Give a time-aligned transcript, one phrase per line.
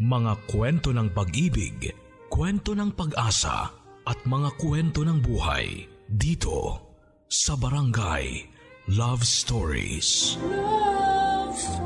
[0.00, 1.92] Mga kwento ng pag-ibig,
[2.32, 3.68] kwento ng pag-asa
[4.08, 6.80] at mga kwento ng buhay dito
[7.28, 8.48] sa Barangay
[8.96, 10.40] Love Stories.
[10.40, 11.84] Love Stories.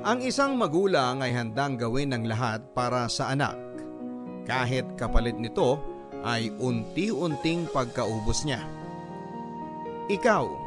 [0.00, 3.60] Ang isang magulang ay handang gawin ng lahat para sa anak.
[4.48, 5.76] Kahit kapalit nito
[6.24, 8.64] ay unti-unting pagkaubos niya.
[10.08, 10.63] Ikaw,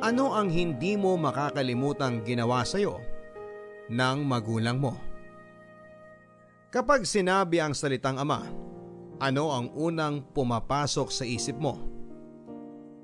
[0.00, 3.00] ano ang hindi mo makakalimutang ginawa sa iyo
[3.92, 4.96] ng magulang mo?
[6.72, 8.48] Kapag sinabi ang salitang ama,
[9.20, 11.76] ano ang unang pumapasok sa isip mo?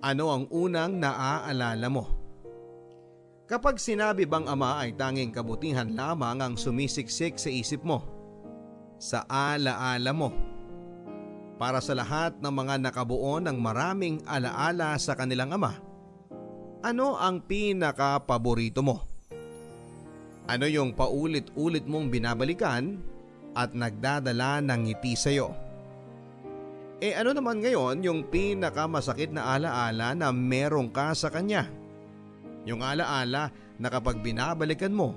[0.00, 2.04] Ano ang unang naaalala mo?
[3.46, 8.02] Kapag sinabi bang ama ay tanging kabutihan lamang ang sumisiksik sa isip mo,
[8.96, 10.32] sa alaala mo,
[11.60, 15.85] para sa lahat ng mga nakabuo ng maraming alaala sa kanilang ama.
[16.86, 19.02] Ano ang pinaka-paborito mo?
[20.46, 22.94] Ano yung paulit-ulit mong binabalikan
[23.58, 25.50] at nagdadala ng ngiti sa iyo?
[27.02, 31.66] E ano naman ngayon yung pinakamasakit na alaala na meron ka sa kanya?
[32.70, 33.50] Yung alaala
[33.82, 35.10] na kapag binabalikan mo,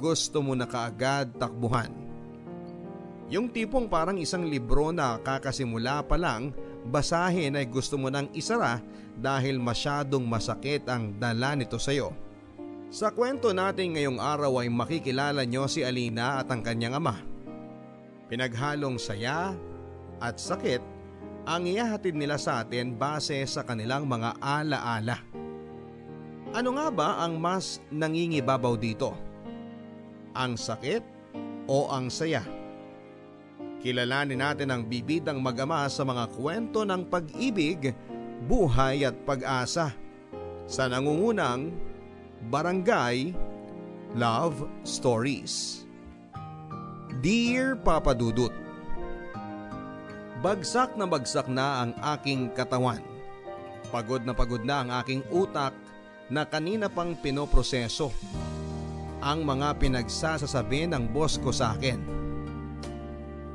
[0.00, 2.08] gusto mo na kaagad takbuhan
[3.28, 6.48] yung tipong parang isang libro na kakasimula pa lang,
[6.88, 8.80] basahin ay gusto mo nang isara
[9.18, 12.14] dahil masyadong masakit ang dala nito sa iyo.
[12.88, 17.20] Sa kwento natin ngayong araw ay makikilala nyo si Alina at ang kanyang ama.
[18.32, 19.52] Pinaghalong saya
[20.22, 20.80] at sakit
[21.44, 25.20] ang iyahatid nila sa atin base sa kanilang mga alaala.
[26.56, 29.12] Ano nga ba ang mas nangingibabaw dito?
[30.32, 31.04] Ang sakit
[31.68, 32.40] o ang saya?
[33.84, 37.92] Kilalanin natin ang bibidang mag-ama sa mga kwento ng pag-ibig,
[38.46, 39.90] buhay at pag-asa
[40.68, 41.74] sa nangungunang
[42.52, 43.34] Barangay
[44.14, 45.82] Love Stories.
[47.18, 48.54] Dear Papa Dudut,
[50.38, 53.02] Bagsak na bagsak na ang aking katawan.
[53.90, 55.74] Pagod na pagod na ang aking utak
[56.30, 58.14] na kanina pang pinoproseso.
[59.18, 62.18] Ang mga pinagsasasabi ng boss ko sa akin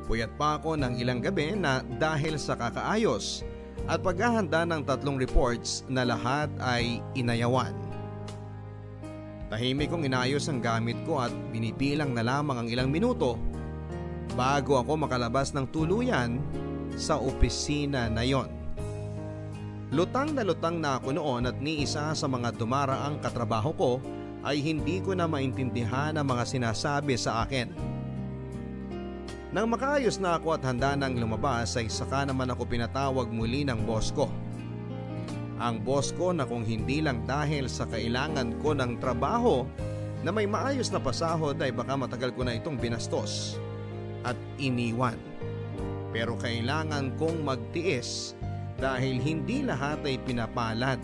[0.04, 3.48] Puyat pa ako ng ilang gabi na dahil sa kakaayos
[3.88, 7.76] at paghahanda ng tatlong reports na lahat ay inayawan.
[9.52, 13.38] Tahimik kong inayos ang gamit ko at binibilang na lamang ang ilang minuto
[14.34, 16.42] bago ako makalabas ng tuluyan
[16.98, 18.50] sa opisina na yon.
[19.94, 23.92] Lutang na lutang na ako noon at ni isa sa mga dumaraang katrabaho ko
[24.42, 27.93] ay hindi ko na maintindihan ang mga sinasabi sa akin.
[29.54, 33.86] Nang makaayos na ako at handa nang lumabas ay saka naman ako pinatawag muli ng
[33.86, 34.26] boss ko.
[35.62, 39.62] Ang boss ko na kung hindi lang dahil sa kailangan ko ng trabaho
[40.26, 43.62] na may maayos na pasahod ay baka matagal ko na itong binastos
[44.26, 45.22] at iniwan.
[46.10, 48.34] Pero kailangan kong magtiis
[48.82, 50.98] dahil hindi lahat ay pinapalad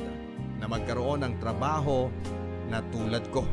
[0.57, 2.09] na magkaroon ng trabaho
[2.65, 3.45] na tulad ko.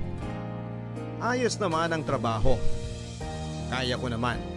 [1.20, 2.56] Ayos naman ang trabaho.
[3.68, 4.55] Kaya ko naman.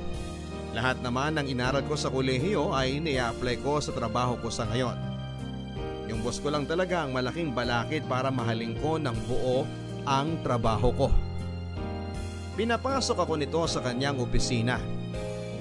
[0.69, 4.93] Lahat naman ng inaral ko sa kolehiyo ay nia-apply ko sa trabaho ko sa ngayon.
[6.09, 9.65] Yung boss ko lang talaga ang malaking balakid para mahalin ko ng buo
[10.05, 11.07] ang trabaho ko.
[12.57, 14.77] Pinapasok ako nito sa kanyang opisina.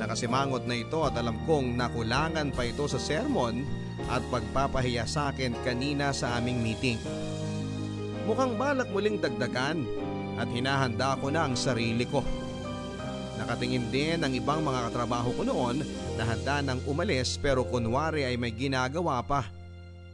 [0.01, 3.65] Nakasimangot na ito at alam kong nakulangan pa ito sa sermon
[4.09, 6.99] at pagpapahiya sa akin kanina sa aming meeting.
[8.29, 9.89] Mukhang balak muling dagdagan
[10.37, 12.23] at hinahanda ko na ang sarili ko.
[13.39, 15.87] Nakatingin din ang ibang mga katrabaho ko noon
[16.19, 19.47] na handa nang umalis pero kunwari ay may ginagawa pa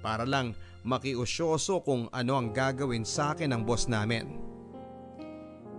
[0.04, 0.52] para lang
[0.84, 4.28] makiusyoso kung ano ang gagawin sa akin ng boss namin.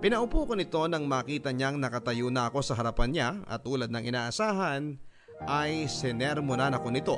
[0.01, 4.03] Pinaupo ko nito nang makita niyang nakatayo na ako sa harapan niya at tulad ng
[4.09, 4.97] inaasahan
[5.45, 7.17] ay sinermonan ako nito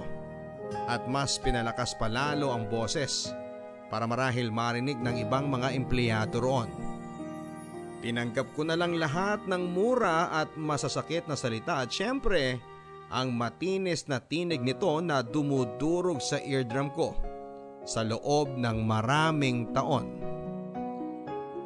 [0.87, 3.31] at mas pinalakas pa lalo ang boses
[3.87, 6.86] para marahil marinig ng ibang mga empleyado roon.
[7.97, 12.61] Tinanggap ko na lang lahat ng mura at masasakit na salita at syempre
[13.09, 17.17] ang matinis na tinig nito na dumudurog sa eardrum ko
[17.87, 20.05] sa loob ng maraming taon.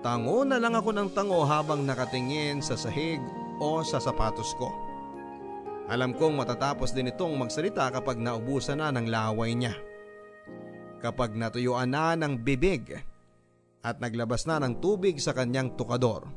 [0.01, 3.21] Tango na lang ako ng tango habang nakatingin sa sahig
[3.61, 4.69] o sa sapatos ko.
[5.91, 9.75] Alam kong matatapos din itong magsalita kapag naubusan na ng laway niya.
[11.03, 13.10] Kapag natuyuan na ng bibig
[13.81, 16.29] at naglabas na ng tubig sa kanyang tukador.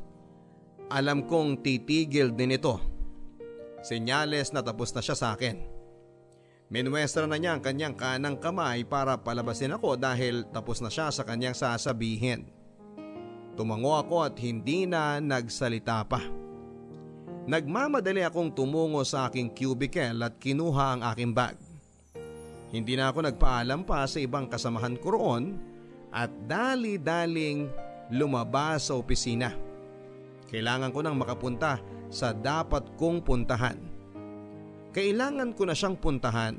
[0.89, 2.77] Alam kong titigil din ito.
[3.85, 5.61] Senyales na tapos na siya sa akin.
[6.73, 11.21] Minwestra na niya ang kanyang kanang kamay para palabasin ako dahil tapos na siya sa
[11.21, 12.49] kanyang sasabihin.
[13.53, 16.21] Tumango ako at hindi na nagsalita pa.
[17.45, 21.53] Nagmamadali akong tumungo sa aking cubicle at kinuha ang aking bag.
[22.73, 25.74] Hindi na ako nagpaalam pa sa ibang kasamahan ko roon
[26.13, 27.69] at dali-daling
[28.13, 29.53] lumabas sa opisina.
[30.49, 33.77] Kailangan ko nang makapunta sa dapat kong puntahan.
[34.95, 36.55] Kailangan ko na siyang puntahan.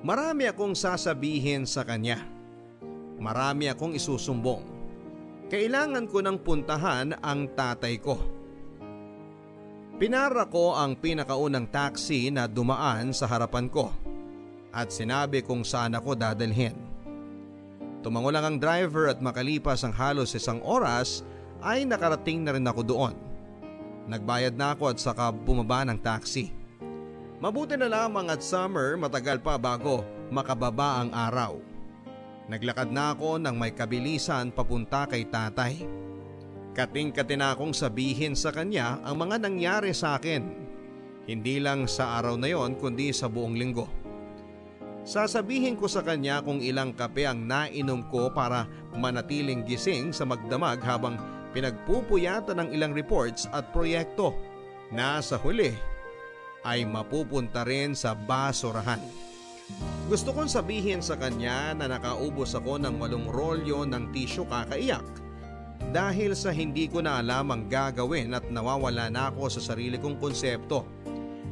[0.00, 2.24] Marami akong sasabihin sa kanya.
[3.20, 4.64] Marami akong isusumbong.
[5.52, 8.16] Kailangan ko nang puntahan ang tatay ko.
[10.00, 13.92] Pinara ko ang pinakaunang taxi na dumaan sa harapan ko
[14.72, 16.89] at sinabi kung saan ako dadalhin.
[18.00, 21.20] Tumango lang ang driver at makalipas ang halos isang oras
[21.60, 23.14] ay nakarating na rin ako doon.
[24.08, 26.50] Nagbayad na ako at saka bumaba ng taxi.
[27.40, 31.60] Mabuti na lamang at summer matagal pa bago makababa ang araw.
[32.48, 35.84] Naglakad na ako ng may kabilisan papunta kay tatay.
[36.74, 40.42] Kating-kati na akong sabihin sa kanya ang mga nangyari sa akin.
[41.28, 43.99] Hindi lang sa araw na yon kundi sa buong linggo.
[45.00, 50.84] Sasabihin ko sa kanya kung ilang kape ang nainom ko para manatiling gising sa magdamag
[50.84, 51.16] habang
[51.56, 54.36] pinagpupuyatan ng ilang reports at proyekto.
[54.92, 55.72] Na sa huli
[56.66, 59.00] ay mapupunta rin sa basurahan.
[60.10, 65.06] Gusto kong sabihin sa kanya na nakaubos ako ng walong rolyo ng tisyo kakaiyak.
[65.94, 70.20] Dahil sa hindi ko na alam ang gagawin at nawawala na ako sa sarili kong
[70.20, 70.84] konsepto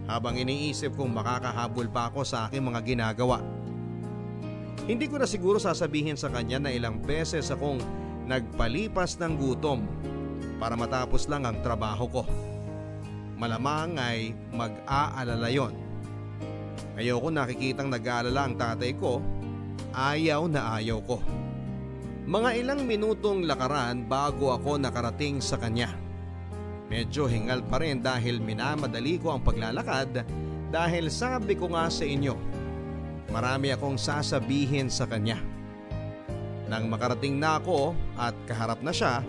[0.08, 3.44] habang iniisip kong makakahabol pa ako sa aking mga ginagawa.
[4.88, 7.76] Hindi ko na siguro sasabihin sa kanya na ilang beses akong
[8.24, 9.84] nagpalipas ng gutom
[10.56, 12.22] para matapos lang ang trabaho ko.
[13.36, 15.76] Malamang ay mag-aalala yon
[16.98, 19.22] Ayoko nakikitang nag-aalala ang tatay ko,
[19.94, 21.22] ayaw na ayaw ko.
[22.26, 26.07] Mga ilang minutong lakaran bago ako nakarating sa kanya.
[26.88, 30.24] Medyo hingal pa rin dahil minamadali ko ang paglalakad
[30.72, 32.32] dahil sabi ko nga sa inyo,
[33.28, 35.40] marami akong sasabihin sa kanya.
[36.68, 39.24] Nang makarating na ako at kaharap na siya,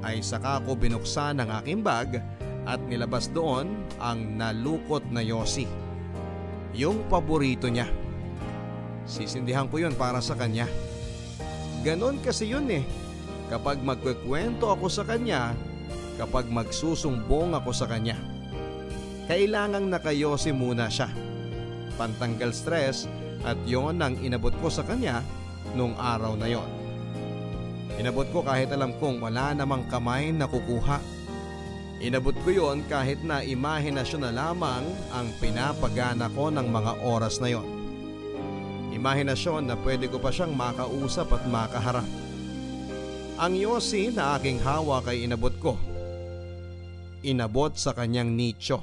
[0.00, 2.20] ay saka ko binuksan ang aking bag
[2.64, 3.68] at nilabas doon
[4.00, 5.68] ang nalukot na Yossi
[6.76, 7.88] yung paborito niya.
[9.08, 10.70] Sisindihan ko yun para sa kanya.
[11.82, 12.84] Ganon kasi yun eh.
[13.50, 15.56] Kapag magkukwento ako sa kanya,
[16.20, 18.20] kapag magsusumbong ako sa kanya.
[19.24, 21.08] Kailangang nakayosi muna siya.
[21.96, 23.08] Pantanggal stress
[23.40, 25.24] at yon ang inabot ko sa kanya
[25.72, 26.68] nung araw na yon.
[27.96, 31.20] Inabot ko kahit alam kong wala namang kamay na kukuha
[32.00, 37.52] Inabot ko yon kahit na imahinasyon na lamang ang pinapagana ko ng mga oras na
[37.52, 37.68] yon.
[38.96, 42.08] Imahinasyon na pwede ko pa siyang makausap at makaharap.
[43.36, 45.76] Ang yosi na aking hawak ay inabot ko.
[47.20, 48.80] Inabot sa kanyang nicho.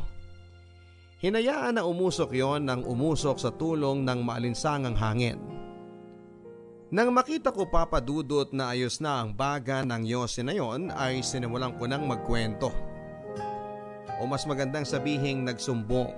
[1.17, 5.41] Hinayaan na umusok yon nang umusok sa tulong ng maalinsangang hangin.
[6.93, 11.73] Nang makita ko papadudot na ayos na ang baga ng yosi na yon ay sinimulan
[11.75, 12.69] ko nang magkwento
[14.17, 16.13] o mas magandang sabihing nagsumbong.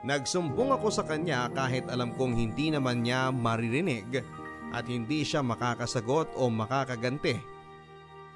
[0.00, 4.24] Nagsumbong ako sa kanya kahit alam kong hindi naman niya maririnig
[4.72, 7.59] at hindi siya makakasagot o makakaganti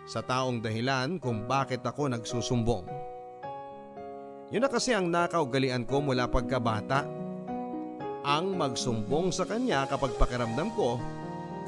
[0.04, 2.84] sa taong dahilan kung bakit ako nagsusumbong.
[4.52, 7.08] Yun na kasi ang nakaugalian ko mula pagkabata.
[8.24, 10.96] Ang magsumbong sa kanya kapag pakiramdam ko,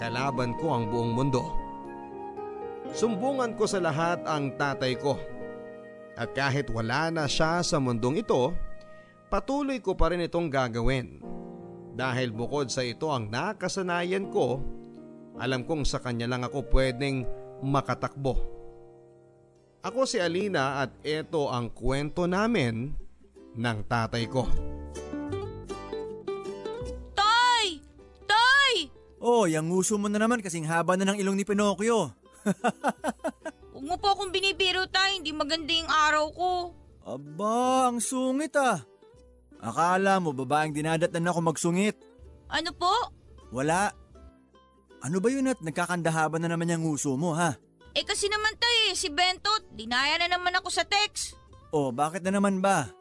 [0.01, 1.45] kalaban ko ang buong mundo.
[2.93, 5.17] Sumbungan ko sa lahat ang tatay ko
[6.17, 8.57] at kahit wala na siya sa mundong ito,
[9.29, 11.21] patuloy ko pa rin itong gagawin.
[11.93, 14.65] Dahil bukod sa ito ang nakasanayan ko,
[15.37, 17.29] alam kong sa kanya lang ako pwedeng
[17.65, 18.37] makatakbo.
[19.87, 22.91] Ako si Alina at ito ang kwento namin
[23.55, 24.51] ng tatay ko.
[27.15, 27.79] Tay!
[28.27, 28.75] Tay!
[29.23, 32.11] Oh, yung nguso mo na naman kasing haba na ng ilong ni Pinocchio.
[33.77, 36.51] Huwag mo po akong binibiro tay, hindi maganda yung araw ko.
[37.07, 38.83] Aba, ang sungit ah.
[39.63, 41.97] Akala mo babaeng dinadatan ako magsungit.
[42.51, 42.93] Ano po?
[43.55, 43.95] Wala.
[45.05, 47.57] Ano ba yun at nagkakandahaban na naman yung nguso mo ha?
[47.97, 51.37] Eh kasi naman tay, si Bentot, dinaya na naman ako sa text.
[51.73, 52.93] Oh, bakit na naman ba?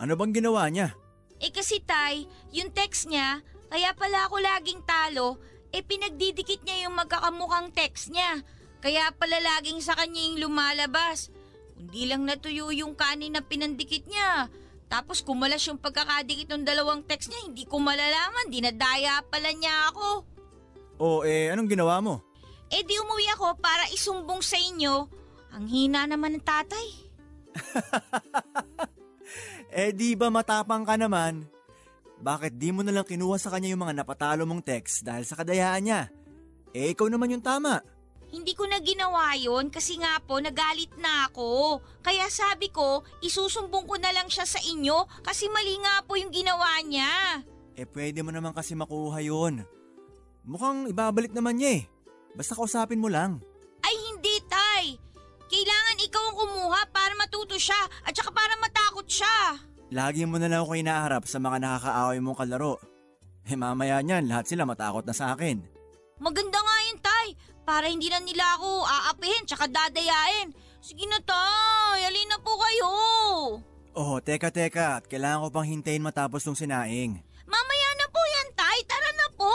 [0.00, 0.96] Ano bang ginawa niya?
[1.42, 2.24] Eh kasi tay,
[2.54, 5.36] yung text niya, kaya pala ako laging talo,
[5.72, 8.40] eh pinagdidikit niya yung magkakamukhang text niya.
[8.80, 11.32] Kaya pala laging sa kanya yung lumalabas.
[11.76, 14.48] Hindi lang natuyo yung kanin na pinandikit niya.
[14.92, 20.28] Tapos kumalas yung pagkakadikit ng dalawang text niya, hindi ko malalaman, dinadaya pala niya ako.
[21.02, 22.22] O eh, anong ginawa mo?
[22.70, 25.10] Eh di umuwi ako para isumbong sa inyo.
[25.50, 26.86] Ang hina naman ng tatay.
[29.72, 31.48] Eh di ba matapang ka naman?
[32.20, 35.80] Bakit di mo nalang kinuha sa kanya yung mga napatalo mong text dahil sa kadayaan
[35.80, 36.00] niya?
[36.76, 37.80] Eh ikaw naman yung tama.
[38.28, 41.80] Hindi ko na ginawa yon kasi nga po nagalit na ako.
[42.04, 46.28] Kaya sabi ko, isusumbong ko na lang siya sa inyo kasi mali nga po yung
[46.28, 47.40] ginawa niya.
[47.72, 49.64] Eh pwede mo naman kasi makuha yun.
[50.42, 51.82] Mukhang ibabalik naman niya eh.
[52.34, 53.38] Basta kausapin mo lang.
[53.82, 54.98] Ay hindi, Tay.
[55.52, 57.76] Kailangan ikaw ang kumuha para matuto siya
[58.08, 59.60] at saka para matakot siya.
[59.92, 62.80] Lagi mo na lang ako inaharap sa mga nakakaaway mong kalaro.
[63.44, 65.60] Eh mamaya niyan, lahat sila matakot na sa akin.
[66.22, 67.26] Maganda nga yun, Tay.
[67.62, 70.54] Para hindi na nila ako aapihin tsaka dadayain.
[70.80, 72.08] Sige na, Tay.
[72.08, 72.90] Alin na po kayo.
[73.92, 77.20] Oh, teka teka, kailangan ko pang hintayin matapos tong sinaing.
[77.44, 78.78] Mamaya na po yan, Tay.
[78.88, 79.52] Tara na po.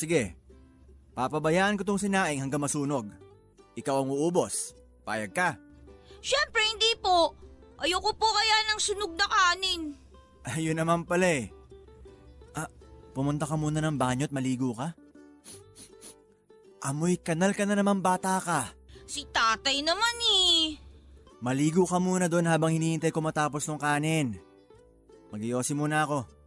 [0.00, 0.32] Sige,
[1.12, 3.04] papabayaan ko tong sinaing hanggang masunog.
[3.76, 4.72] Ikaw ang uubos.
[5.04, 5.60] Payag ka.
[6.24, 7.36] Siyempre, hindi po.
[7.76, 9.92] Ayoko po kaya ng sunog na kanin.
[10.56, 11.52] Ayun naman pala eh.
[12.56, 12.72] Ah,
[13.12, 14.96] pumunta ka muna ng banyo at maligo ka?
[16.80, 18.72] Amoy kanal ka na naman bata ka.
[19.04, 20.16] Si tatay naman
[20.48, 20.80] eh.
[21.44, 24.40] Maligo ka muna doon habang hinihintay ko matapos ng kanin.
[25.28, 26.39] Magiyosi muna ako.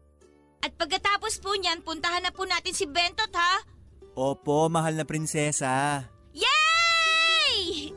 [0.63, 3.67] At pagkatapos po niyan, puntahan na po natin si Bentot ha.
[4.15, 6.07] Opo, mahal na prinsesa.
[6.31, 7.91] Yay!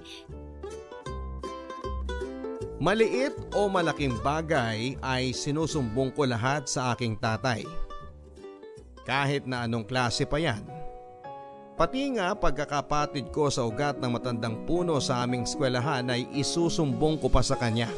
[2.83, 7.63] Maliit o malaking bagay ay sinusumbong ko lahat sa aking tatay.
[9.07, 10.67] Kahit na anong klase pa yan.
[11.79, 17.31] Pati nga pagkakapatid ko sa ugat ng matandang puno sa aming eskwelahan ay isusumbong ko
[17.31, 17.93] pa sa kanya.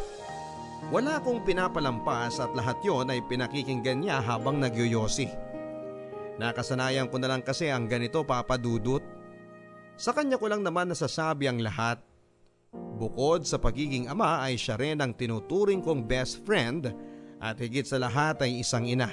[0.88, 5.28] Wala akong pinapalampas at lahat yon ay pinakikinggan niya habang nagyoyosi.
[6.40, 9.04] Nakasanayan ko na lang kasi ang ganito papadudot.
[10.00, 12.00] Sa kanya ko lang naman nasasabi ang lahat
[12.74, 16.90] Bukod sa pagiging ama ay siya rin ang tinuturing kong best friend
[17.38, 19.08] at higit sa lahat ay isang ina.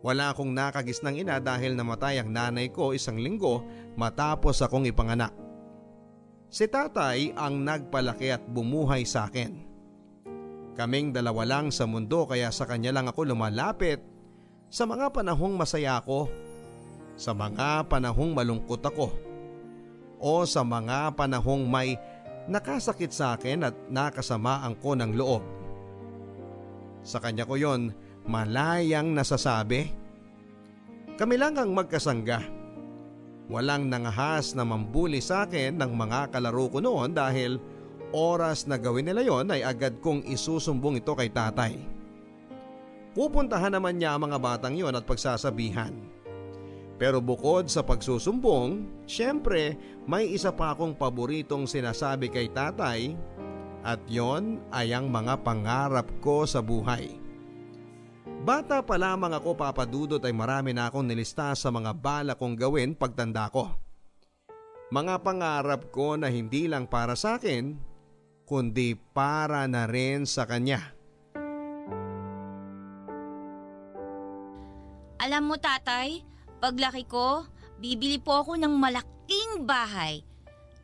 [0.00, 3.62] Wala akong nakagis ng ina dahil namatay ang nanay ko isang linggo
[3.94, 5.32] matapos akong ipanganak.
[6.50, 9.69] Si tatay ang nagpalaki at bumuhay sa akin.
[10.80, 14.00] Kaming dalawa lang sa mundo kaya sa kanya lang ako lumalapit
[14.72, 16.32] sa mga panahong masaya ako,
[17.20, 19.12] sa mga panahong malungkot ako,
[20.16, 22.00] o sa mga panahong may
[22.48, 25.44] nakasakit sa akin at nakasamaan ko ng loob.
[27.04, 27.92] Sa kanya ko yon
[28.24, 29.84] malayang nasasabi.
[31.20, 32.40] Kami lang ang magkasangga.
[33.52, 37.60] Walang nangahas na mambuli sa akin ng mga kalaro ko noon dahil
[38.12, 41.78] oras na gawin nila yon ay agad kong isusumbong ito kay tatay.
[43.10, 45.90] Pupuntahan naman niya ang mga batang yon at pagsasabihan.
[47.00, 49.74] Pero bukod sa pagsusumbong, syempre
[50.04, 53.16] may isa pa akong paboritong sinasabi kay tatay
[53.80, 57.16] at yon ay ang mga pangarap ko sa buhay.
[58.40, 62.96] Bata pa lamang ako papadudot ay marami na akong nilista sa mga bala kong gawin
[62.96, 63.68] pagtanda ko.
[64.90, 67.89] Mga pangarap ko na hindi lang para sa akin,
[68.50, 70.82] kundi para na rin sa kanya.
[75.22, 76.26] Alam mo tatay,
[76.58, 77.46] paglaki ko,
[77.78, 80.26] bibili po ako ng malaking bahay.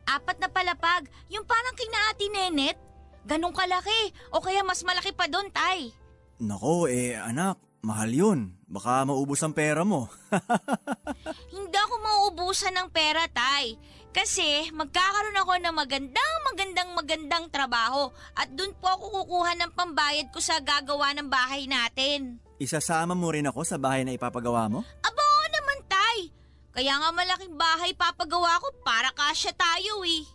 [0.07, 2.79] Apat na palapag, yung parang kina Ate Nenet.
[3.27, 5.91] Ganong kalaki, o kaya mas malaki pa doon, tay.
[6.39, 8.39] Nako eh anak, mahal yun.
[8.71, 10.07] Baka maubos ang pera mo.
[11.51, 13.75] Hindi ako mauubusan ng pera, tay.
[14.17, 20.33] Kasi magkakaroon ako ng magandang magandang magandang trabaho at doon po ako kukuha ng pambayad
[20.33, 22.41] ko sa gagawa ng bahay natin.
[22.57, 24.81] Isasama mo rin ako sa bahay na ipapagawa mo?
[25.05, 26.33] Aba, oo naman, tay.
[26.73, 30.25] Kaya nga malaking bahay papagawa ko para kasya tayo eh.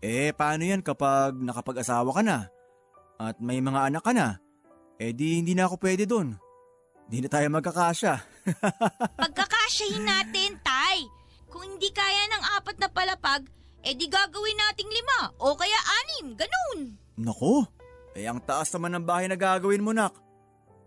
[0.00, 2.48] Eh paano yan kapag nakapag-asawa ka na?
[3.20, 4.40] At may mga anak ka na?
[4.96, 6.40] Eh di hindi na ako pwede dun.
[7.04, 8.14] Di na tayo magkakasya.
[9.20, 10.69] Pagkakasyahin natin, tay.
[11.50, 13.42] Kung hindi kaya ng apat na palapag,
[13.82, 16.94] eh di gagawin nating lima o kaya anim, ganun.
[17.18, 17.66] Nako,
[18.14, 20.14] eh ang taas naman ng bahay na gagawin mo nak.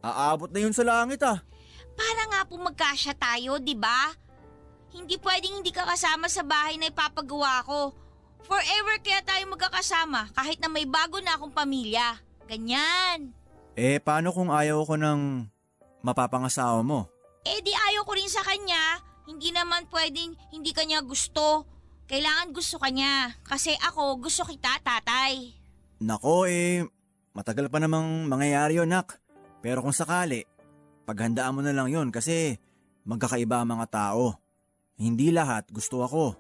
[0.04, 1.44] Aabot na yun sa langit ah.
[1.94, 4.12] Para nga po magkasya tayo, di ba?
[4.94, 7.94] Hindi pwedeng hindi ka kasama sa bahay na ipapagawa ko.
[8.44, 12.20] Forever kaya tayo magkakasama kahit na may bago na akong pamilya.
[12.46, 13.32] Ganyan.
[13.74, 15.50] Eh paano kung ayaw ko ng
[16.04, 17.08] mapapangasawa mo?
[17.48, 19.00] Eh di ayaw ko rin sa kanya.
[19.24, 21.64] Hindi naman pwedeng hindi kanya gusto.
[22.08, 23.32] Kailangan gusto kanya.
[23.48, 25.56] Kasi ako gusto kita, tatay.
[26.04, 26.84] Nako eh,
[27.32, 29.24] matagal pa namang mangyayari yun nak.
[29.64, 30.44] Pero kung sakali,
[31.08, 32.60] paghandaan mo na lang yun kasi
[33.08, 34.36] magkakaiba ang mga tao.
[35.00, 36.36] Hindi lahat gusto ako.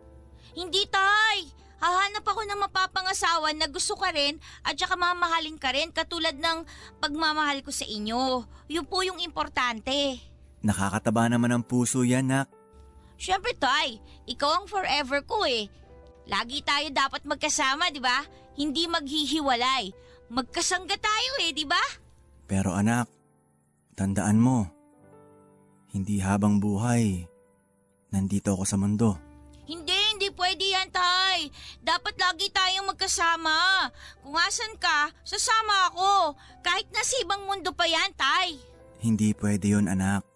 [0.53, 1.63] Hindi, Tay.
[1.83, 6.63] Hahanap ako ng mapapangasawa na gusto ka rin at saka mamahalin ka rin katulad ng
[7.03, 8.47] pagmamahal ko sa inyo.
[8.71, 10.19] Yun po yung importante.
[10.63, 12.47] Nakakataba naman ang puso yan, nak.
[13.23, 14.03] Siyempre, Tay.
[14.27, 15.71] Ikaw ang forever ko eh.
[16.27, 18.19] Lagi tayo dapat magkasama, di ba?
[18.59, 19.95] Hindi maghihiwalay.
[20.27, 21.79] Magkasangga tayo eh, di ba?
[22.43, 23.07] Pero anak,
[23.95, 24.67] tandaan mo,
[25.95, 27.23] hindi habang buhay,
[28.11, 29.15] nandito ako sa mundo.
[29.63, 31.47] Hindi, hindi pwede yan, Tay.
[31.79, 33.87] Dapat lagi tayong magkasama.
[34.19, 36.35] Kung asan ka, sasama ako.
[36.59, 38.59] Kahit nasa ibang mundo pa yan, Tay.
[38.99, 40.32] Hindi pwede yon anak.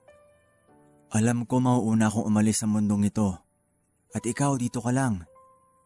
[1.14, 3.36] Alam ko mauuna akong umalis sa mundong ito.
[4.12, 5.24] At ikaw dito ka lang.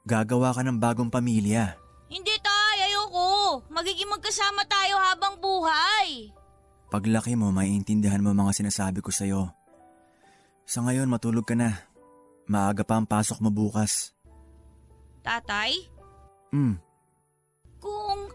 [0.06, 1.78] Gagawa ka ng bagong pamilya.
[2.10, 2.90] Hindi, Tay.
[2.90, 3.62] Ayoko.
[3.70, 6.34] Magiging magkasama tayo habang buhay.
[6.90, 9.54] Paglaki mo, maiintindihan mo mga sinasabi ko sa'yo.
[10.66, 11.86] Sa ngayon, matulog ka na.
[12.50, 14.18] Maaga pa ang pasok mo bukas.
[15.22, 15.78] Tatay,
[16.52, 16.76] Hmm,
[17.80, 18.28] kung...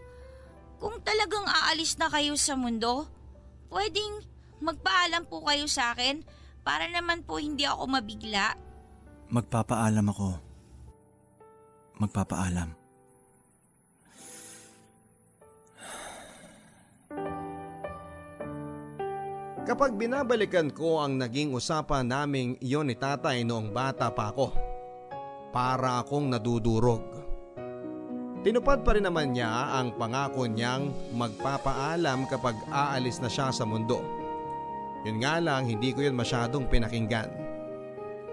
[0.77, 3.09] Kung talagang aalis na kayo sa mundo,
[3.73, 4.21] pwedeng
[4.61, 6.21] magpaalam po kayo sa akin
[6.67, 8.51] para naman po hindi ako mabigla.
[9.31, 10.29] magpapaalam ako.
[12.03, 12.69] Magpapaalam.
[19.63, 24.51] Kapag binabalikan ko ang naging usapan naming iyon ni tatay noong bata pa ako,
[25.51, 27.03] para akong nadudurog.
[28.43, 34.16] Tinupad pa rin naman niya ang pangako niyang magpapaalam kapag aalis na siya sa mundo.
[35.07, 37.31] Yun nga lang hindi ko yun masyadong pinakinggan.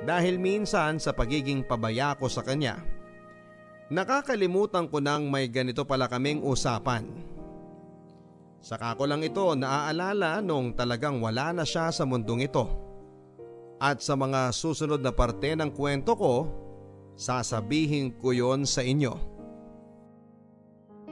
[0.03, 2.83] Dahil minsan sa pagiging pabaya ko sa kanya,
[3.95, 7.07] nakakalimutan ko nang may ganito pala kaming usapan.
[8.59, 12.67] Saka ko lang ito naaalala nung talagang wala na siya sa mundong ito.
[13.79, 16.35] At sa mga susunod na parte ng kwento ko,
[17.15, 19.15] sasabihin ko yon sa inyo.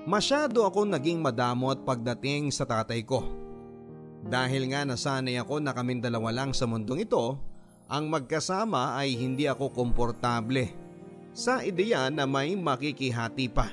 [0.02, 3.41] Masyado akong naging madamot pagdating sa tatay ko.
[4.22, 7.35] Dahil nga nasanay ako na kaming dalawa lang sa mundong ito,
[7.90, 10.70] ang magkasama ay hindi ako komportable
[11.35, 13.68] sa ideya na may makikihati pa.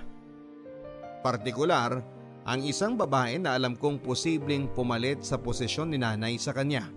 [1.21, 2.01] Partikular,
[2.47, 6.87] ang isang babae na alam kong posibleng pumalit sa posisyon ni nanay sa kanya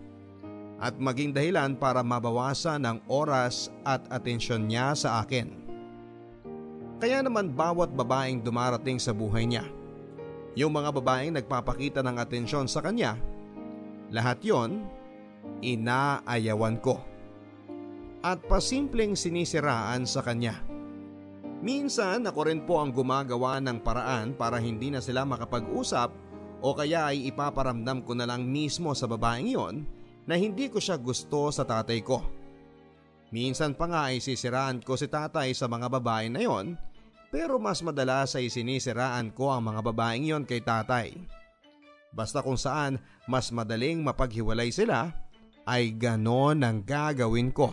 [0.82, 5.46] at maging dahilan para mabawasan ang oras at atensyon niya sa akin.
[6.98, 9.66] Kaya naman bawat babaeng dumarating sa buhay niya,
[10.58, 13.14] yung mga babaeng nagpapakita ng atensyon sa kanya,
[14.12, 14.84] lahat yon
[15.64, 17.00] inaayawan ko.
[18.22, 20.62] At pasimpleng sinisiraan sa kanya.
[21.62, 26.10] Minsan ako rin po ang gumagawa ng paraan para hindi na sila makapag-usap
[26.62, 29.76] o kaya ay ipaparamdam ko na lang mismo sa babaeng yon
[30.26, 32.22] na hindi ko siya gusto sa tatay ko.
[33.34, 36.78] Minsan pa nga ay sisiraan ko si tatay sa mga babae na yon
[37.32, 41.41] pero mas madalas ay sinisiraan ko ang mga babaeng yon kay tatay.
[42.12, 45.16] Basta kung saan mas madaling mapaghiwalay sila
[45.64, 47.72] ay ganon ang gagawin ko.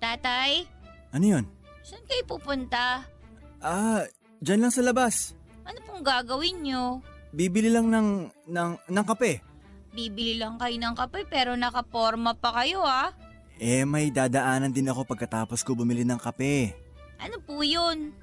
[0.00, 0.66] Tatay,
[1.10, 1.44] Ano yun?
[1.80, 3.04] saan kayo pupunta?
[3.60, 4.02] Ah,
[4.38, 5.34] dyan lang sa labas.
[5.62, 6.98] Ano pong gagawin nyo?
[7.30, 8.08] Bibili lang ng,
[8.48, 9.38] ng, ng kape.
[9.90, 13.14] Bibili lang kayo ng kape pero nakaporma pa kayo ah.
[13.60, 16.72] Eh, may dadaanan din ako pagkatapos ko bumili ng kape.
[17.20, 18.16] Ano po yun?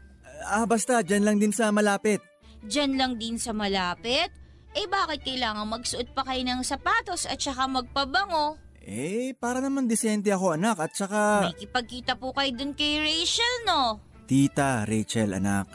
[0.44, 2.20] Ah, basta, dyan lang din sa malapit.
[2.66, 4.34] Diyan lang din sa malapit?
[4.78, 8.58] Eh bakit kailangan magsuot pa kayo ng sapatos at saka magpabango?
[8.88, 11.44] Eh, para naman disente ako anak at saka...
[11.44, 14.00] May kipagkita po kayo dun kay Rachel no?
[14.30, 15.68] Tita, Rachel anak.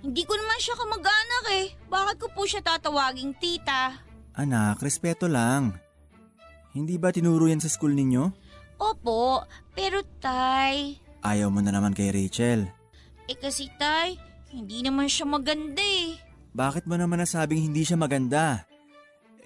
[0.00, 1.66] Hindi ko naman siya kamag-anak eh.
[1.88, 3.96] Bakit ko po siya tatawaging tita?
[4.36, 5.76] Anak, respeto lang.
[6.72, 8.24] Hindi ba tinuro yan sa school ninyo?
[8.80, 10.96] Opo, pero tay...
[11.20, 12.64] Ayaw mo na naman kay Rachel.
[13.28, 14.16] Eh kasi tay,
[14.50, 16.18] hindi naman siya maganda eh.
[16.50, 18.66] Bakit mo naman nasabing hindi siya maganda?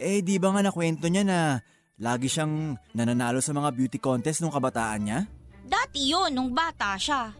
[0.01, 1.61] Eh, di ba nga nakwento niya na
[2.01, 5.19] lagi siyang nananalo sa mga beauty contest nung kabataan niya?
[5.64, 7.31] Dati yon nung bata siya.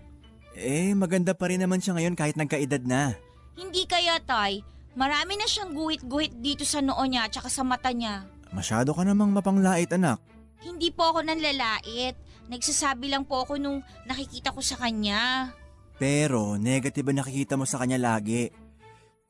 [0.55, 3.17] Eh, maganda pa rin naman siya ngayon kahit nagkaedad na.
[3.59, 4.63] Hindi kaya tay,
[4.95, 8.29] marami na siyang guhit-guhit dito sa noo niya at sa mata niya.
[8.55, 10.23] Masyado ka namang mapanglait anak.
[10.63, 12.15] Hindi po ako nanlalait.
[12.47, 15.51] Nagsasabi lang po ako nung nakikita ko sa kanya.
[15.95, 18.51] Pero negative ang nakikita mo sa kanya lagi.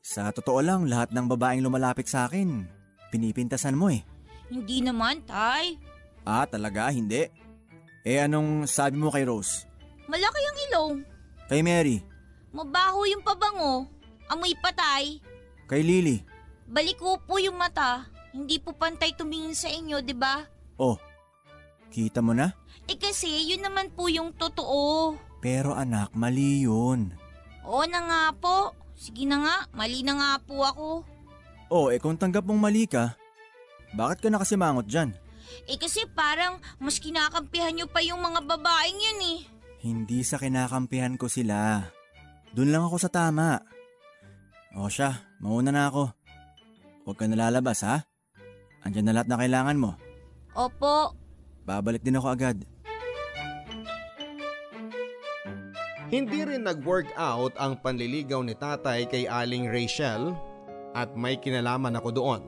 [0.01, 2.65] Sa totoo lang, lahat ng babaeng lumalapit sa akin,
[3.09, 4.05] pinipintasan mo eh.
[4.49, 5.81] Hindi naman, tay.
[6.25, 6.89] Ah, talaga?
[6.93, 7.25] Hindi?
[8.05, 9.65] Eh anong sabi mo kay Rose?
[10.05, 10.95] Malaki ang ilong.
[11.49, 11.97] Kay Mary?
[12.53, 13.89] Mabaho yung pabango.
[14.29, 15.21] Amoy patay.
[15.65, 16.21] Kay Lily?
[16.69, 18.05] Baliko po yung mata.
[18.33, 20.45] Hindi po pantay tumingin sa inyo, di ba?
[20.77, 20.97] Oh,
[21.95, 22.51] Kita mo na?
[22.91, 25.15] Eh kasi yun naman po yung totoo.
[25.45, 27.13] Pero anak, mali yun.
[27.61, 28.73] Oo na nga po.
[28.97, 30.89] Sige na nga, mali na nga po ako.
[31.69, 33.13] Oh, eh kung tanggap mong mali ka,
[33.93, 35.13] bakit ka nakasimangot dyan?
[35.69, 39.39] Eh kasi parang mas kinakampihan nyo pa yung mga babaeng yun eh.
[39.85, 41.93] Hindi sa kinakampihan ko sila.
[42.57, 43.61] Doon lang ako sa tama.
[44.73, 46.09] O siya, mauna na ako.
[47.05, 48.01] Huwag ka nalalabas ha.
[48.81, 49.93] Andyan na lahat na kailangan mo.
[50.57, 51.13] Opo,
[51.65, 52.57] Babalik din ako agad.
[56.05, 60.37] Hindi rin nag-work out ang panliligaw ni tatay kay Aling Rachel
[60.93, 62.41] at may kinalaman ako doon.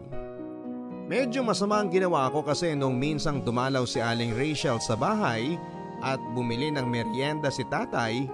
[1.09, 5.57] Medyo masama ang ginawa ko kasi nung minsang dumalaw si Aling Rachel sa bahay
[6.05, 8.29] at bumili ng merienda si tatay,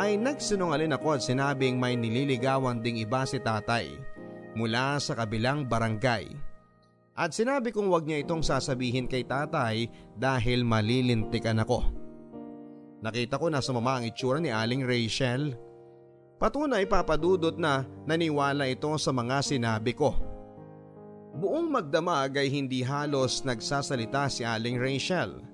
[0.00, 3.92] ay nagsinungalin ako at sinabing may nililigawan ding iba si tatay
[4.56, 6.30] mula sa kabilang barangay.
[7.14, 9.86] At sinabi kong wag niya itong sasabihin kay tatay
[10.18, 12.03] dahil malilintikan ako.
[13.04, 15.52] Nakita ko na sumama ang itsura ni Aling Rachel.
[16.40, 20.16] Patunay papadudot na naniwala ito sa mga sinabi ko.
[21.36, 25.44] Buong magdamag ay hindi halos nagsasalita si Aling Rachel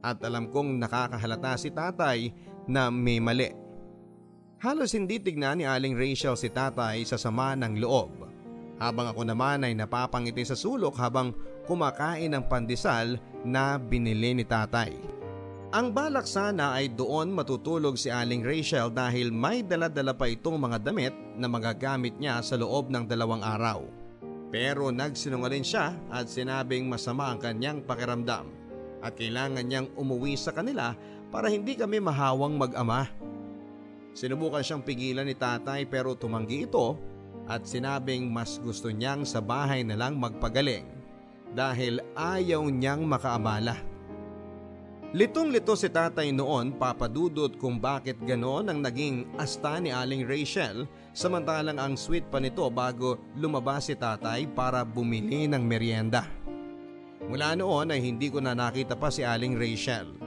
[0.00, 2.32] at alam kong nakakahalata si tatay
[2.64, 3.52] na may mali.
[4.64, 8.24] Halos hindi tignan ni Aling Rachel si tatay sa sama ng loob
[8.80, 11.36] habang ako naman ay napapangiti sa sulok habang
[11.68, 15.23] kumakain ng pandesal na binili ni tatay.
[15.74, 20.78] Ang balak sana ay doon matutulog si Aling Rachel dahil may daladala pa itong mga
[20.78, 23.82] damit na magagamit niya sa loob ng dalawang araw.
[24.54, 28.46] Pero nagsinungaling siya at sinabing masama ang kanyang pakiramdam
[29.02, 30.94] at kailangan niyang umuwi sa kanila
[31.34, 33.10] para hindi kami mahawang mag-ama.
[34.14, 36.94] Sinubukan siyang pigilan ni tatay pero tumanggi ito
[37.50, 40.86] at sinabing mas gusto niyang sa bahay na lang magpagaling
[41.50, 43.93] dahil ayaw niyang makaabala.
[45.14, 51.78] Litong-lito si tatay noon papadudot kung bakit ganoon ang naging asta ni Aling Rachel samantalang
[51.78, 56.26] ang sweet pa nito bago lumabas si tatay para bumili ng merienda.
[57.30, 60.18] Mula noon ay hindi ko na nakita pa si Aling Rachel.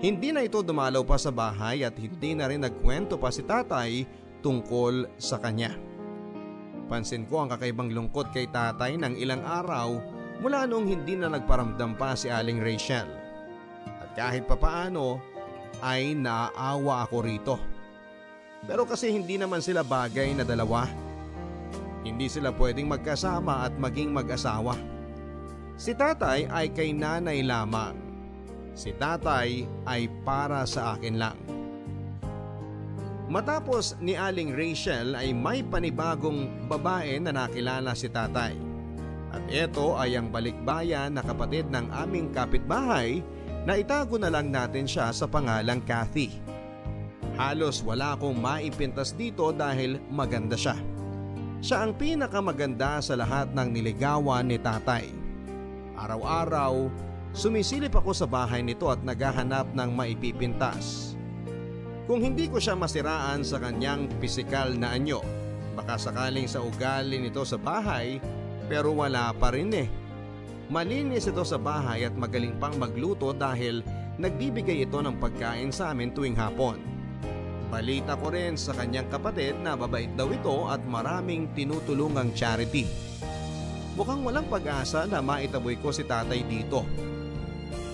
[0.00, 4.08] Hindi na ito dumalaw pa sa bahay at hindi na rin nagkwento pa si tatay
[4.40, 5.76] tungkol sa kanya.
[6.88, 10.00] Pansin ko ang kakaibang lungkot kay tatay ng ilang araw
[10.40, 13.25] mula noong hindi na nagparamdam pa si Aling Rachel.
[14.16, 15.20] Kahit papaano
[15.84, 17.54] ay naaawa ako rito.
[18.64, 20.88] Pero kasi hindi naman sila bagay na dalawa.
[22.00, 24.74] Hindi sila pwedeng magkasama at maging mag-asawa.
[25.76, 27.92] Si tatay ay kay nanay lamang.
[28.72, 31.36] Si tatay ay para sa akin lang.
[33.26, 38.54] Matapos ni Aling Rachel ay may panibagong babae na nakilala si tatay.
[39.34, 43.20] At ito ay ang balikbayan na kapatid ng aming kapitbahay
[43.66, 46.30] na itago na lang natin siya sa pangalang Kathy.
[47.34, 50.78] Halos wala akong maipintas dito dahil maganda siya.
[51.58, 55.10] Siya ang pinakamaganda sa lahat ng niligawan ni tatay.
[55.98, 56.86] Araw-araw,
[57.34, 61.18] sumisilip ako sa bahay nito at naghahanap ng maipipintas.
[62.06, 65.26] Kung hindi ko siya masiraan sa kanyang pisikal na anyo,
[65.74, 68.22] baka sakaling sa ugali nito sa bahay
[68.70, 69.90] pero wala pa rin eh.
[70.66, 73.86] Malinis ito sa bahay at magaling pang magluto dahil
[74.18, 76.82] nagbibigay ito ng pagkain sa amin tuwing hapon.
[77.70, 82.82] Balita ko rin sa kanyang kapatid na babait daw ito at maraming tinutulungang charity.
[83.94, 86.82] Mukhang walang pag-asa na maitaboy ko si tatay dito.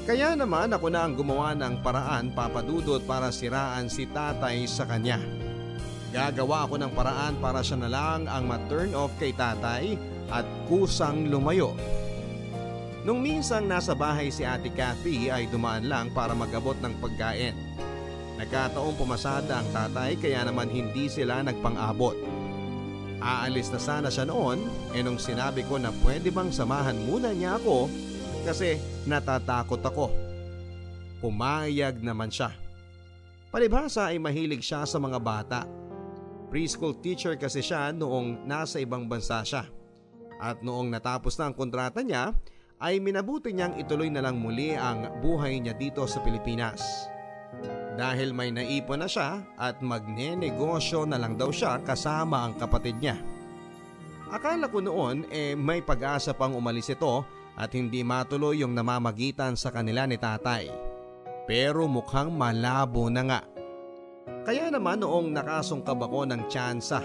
[0.08, 5.20] Kaya naman ako na ang gumawa ng paraan papadudot para siraan si tatay sa kanya.
[6.08, 9.96] Gagawa ako ng paraan para siya na lang ang ma-turn off kay tatay
[10.32, 11.76] at kusang lumayo.
[13.02, 17.50] Nung minsang nasa bahay si Ate Cathy ay dumaan lang para magabot ng pagkain.
[18.38, 22.14] Nagkataong pumasada ang tatay kaya naman hindi sila nagpang-abot.
[23.18, 27.58] Aalis na sana siya noon e nung sinabi ko na pwede bang samahan muna niya
[27.58, 27.90] ako
[28.46, 30.06] kasi natatakot ako.
[31.22, 32.54] Pumayag naman siya.
[33.50, 35.60] Palibhasa ay mahilig siya sa mga bata.
[36.50, 39.66] Preschool teacher kasi siya noong nasa ibang bansa siya.
[40.42, 42.34] At noong natapos na ang kontrata niya,
[42.82, 46.82] ay minabuti niyang ituloy na lang muli ang buhay niya dito sa Pilipinas.
[47.94, 53.16] Dahil may naipon na siya at magnenegosyo na lang daw siya kasama ang kapatid niya.
[54.32, 57.22] Akala ko noon eh may pag-asa pang umalis ito
[57.54, 60.72] at hindi matuloy yung namamagitan sa kanila ni tatay.
[61.46, 63.40] Pero mukhang malabo na nga.
[64.42, 67.04] Kaya naman noong nakasungkab ako ng tsansa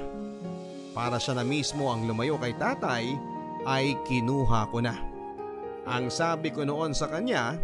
[0.97, 3.13] para siya na mismo ang lumayo kay tatay
[3.67, 5.06] ay kinuha ko na.
[5.87, 7.55] Ang sabi ko noon sa kanya,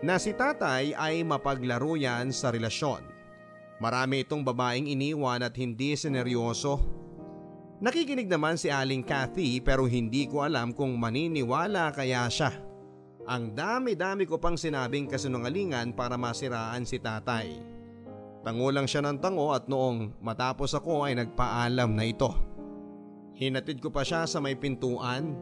[0.00, 3.04] na si tatay ay mapaglaro yan sa relasyon.
[3.80, 6.80] Marami itong babaeng iniwan at hindi sineryoso.
[7.80, 12.52] Nakikinig naman si Aling Cathy pero hindi ko alam kung maniniwala kaya siya.
[13.24, 17.56] Ang dami-dami ko pang sinabing kasinungalingan para masiraan si tatay.
[18.40, 22.32] Tango lang siya ng tango at noong matapos ako ay nagpaalam na ito.
[23.36, 25.36] Hinatid ko pa siya sa may pintuan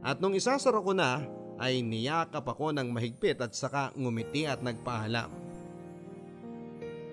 [0.00, 1.24] at nung isasara ko na
[1.62, 5.30] ay niyakap ako ng mahigpit at saka ngumiti at nagpaalam.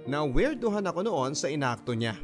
[0.09, 2.17] Na-weirdohan ako noon sa inakto niya.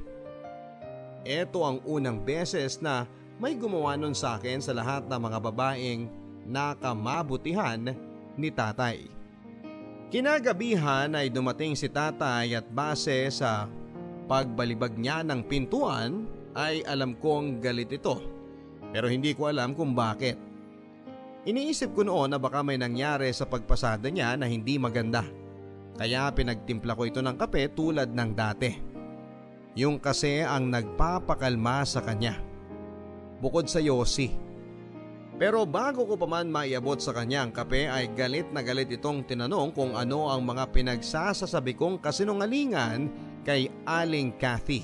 [1.21, 3.05] Ito ang unang beses na
[3.37, 6.01] may gumawa nun sa akin sa lahat ng mga babaeng
[6.49, 7.93] nakamabutihan
[8.33, 9.05] ni tatay.
[10.09, 13.69] Kinagabihan ay dumating si tatay at base sa
[14.25, 16.25] pagbalibag niya ng pintuan
[16.57, 18.17] ay alam kong galit ito.
[18.95, 20.39] Pero hindi ko alam kung bakit.
[21.45, 25.21] Iniisip ko noon na baka may nangyari sa pagpasada niya na hindi maganda.
[25.93, 28.71] Kaya pinagtimpla ko ito ng kape tulad ng dati.
[29.77, 32.41] Yung kasi ang nagpapakalma sa kanya.
[33.37, 34.33] Bukod sa Yossi.
[35.35, 39.27] Pero bago ko pa man maiabot sa kanya ang kape ay galit na galit itong
[39.27, 43.11] tinanong kung ano ang mga pinagsasasabi kong kasinungalingan
[43.45, 44.81] kay Aling Cathy.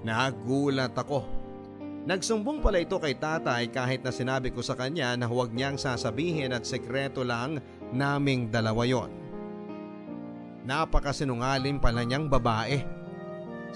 [0.00, 1.39] Nagulat ako.
[2.00, 6.56] Nagsumbong pala ito kay tatay kahit na sinabi ko sa kanya na huwag niyang sasabihin
[6.56, 7.60] at sekreto lang
[7.92, 9.12] naming dalawa yon.
[10.64, 12.80] Napakasinungaling pala niyang babae.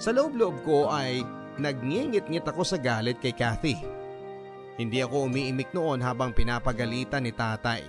[0.01, 1.21] Sa loob-loob ko ay
[1.61, 3.77] nagngingit-ngit ako sa galit kay Kathy.
[4.75, 7.85] Hindi ako umiimik noon habang pinapagalitan ni tatay.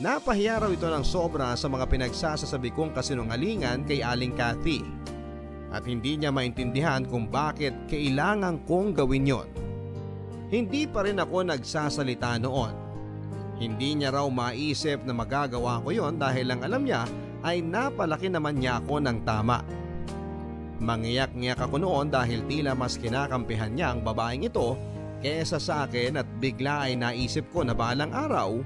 [0.00, 4.80] Napahiya raw ito ng sobra sa mga pinagsasasabi kong kasinungalingan kay Aling Kathy.
[5.70, 9.48] At hindi niya maintindihan kung bakit kailangan kong gawin yon.
[10.50, 12.74] Hindi pa rin ako nagsasalita noon.
[13.60, 17.06] Hindi niya raw maisip na magagawa ko yon dahil lang alam niya
[17.46, 19.62] ay napalaki naman niya ako ng tama.
[20.80, 24.74] Mangiyak-ngiyak ako noon dahil tila mas kinakampihan niya ang babaeng ito
[25.20, 28.58] kesa sa akin at bigla ay naisip ko na balang araw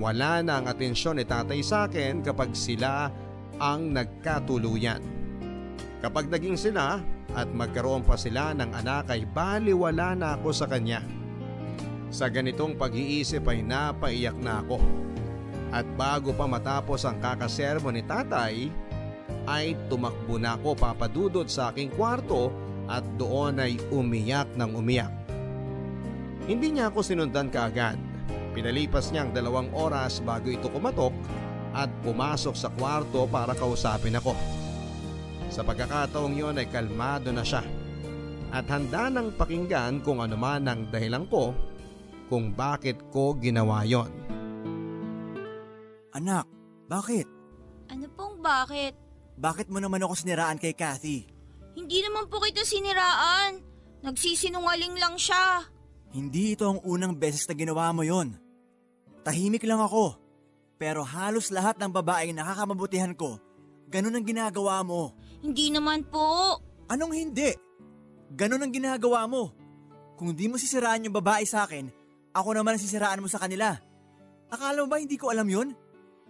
[0.00, 3.12] wala na ang atensyon ni tatay sa akin kapag sila
[3.60, 5.21] ang nagkatuluyan.
[6.02, 6.98] Kapag naging sila
[7.30, 10.98] at magkaroon pa sila ng anak ay baliwala na ako sa kanya.
[12.10, 14.82] Sa ganitong pag-iisip ay napaiyak na ako.
[15.70, 18.68] At bago pa matapos ang kakasermo ni tatay
[19.46, 22.52] ay tumakbo na ako papadudot sa aking kwarto
[22.90, 25.14] at doon ay umiyak ng umiyak.
[26.50, 27.96] Hindi niya ako sinundan kaagad.
[28.52, 31.14] Pinalipas niya ang dalawang oras bago ito kumatok
[31.72, 34.36] at pumasok sa kwarto para kausapin ako.
[35.52, 37.60] Sa pagkakataong yon ay kalmado na siya
[38.52, 41.52] at handa nang pakinggan kung ano man ang dahilan ko
[42.32, 44.08] kung bakit ko ginawa yon.
[46.16, 46.48] Anak,
[46.88, 47.28] bakit?
[47.92, 48.96] Ano pong bakit?
[49.36, 51.28] Bakit mo naman ako siniraan kay Kathy?
[51.76, 53.60] Hindi naman po kita siniraan.
[54.04, 55.68] Nagsisinungaling lang siya.
[56.16, 58.36] Hindi ito ang unang beses na ginawa mo yon.
[59.24, 60.16] Tahimik lang ako.
[60.80, 63.36] Pero halos lahat ng babaeng nakakamabutihan ko,
[63.92, 65.12] ganun ang ginagawa mo.
[65.42, 66.58] Hindi naman po.
[66.86, 67.50] Anong hindi?
[68.32, 69.52] Ganun ang ginagawa mo.
[70.14, 71.90] Kung di mo sisiraan yung babae sa akin,
[72.32, 73.74] ako naman ang sisiraan mo sa kanila.
[74.48, 75.74] Akala mo ba hindi ko alam yun?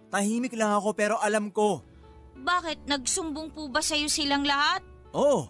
[0.09, 1.85] Tahimik lang ako pero alam ko.
[2.33, 2.89] Bakit?
[2.89, 4.81] Nagsumbong po ba sa'yo silang lahat?
[5.13, 5.45] Oo.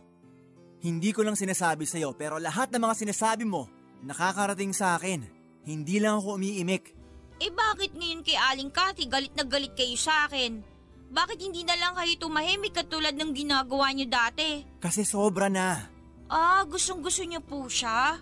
[0.84, 3.72] Hindi ko lang sinasabi sa'yo pero lahat ng mga sinasabi mo
[4.04, 5.24] nakakarating sa akin.
[5.64, 6.92] Hindi lang ako umiimik.
[7.40, 10.73] Eh bakit ngayon kay Aling Cathy galit na galit kayo sa akin?
[11.14, 14.66] Bakit hindi na lang kayo tumahimik katulad ng ginagawa niyo dati?
[14.82, 15.86] Kasi sobra na.
[16.26, 18.18] Ah, gustong gusto niyo po siya?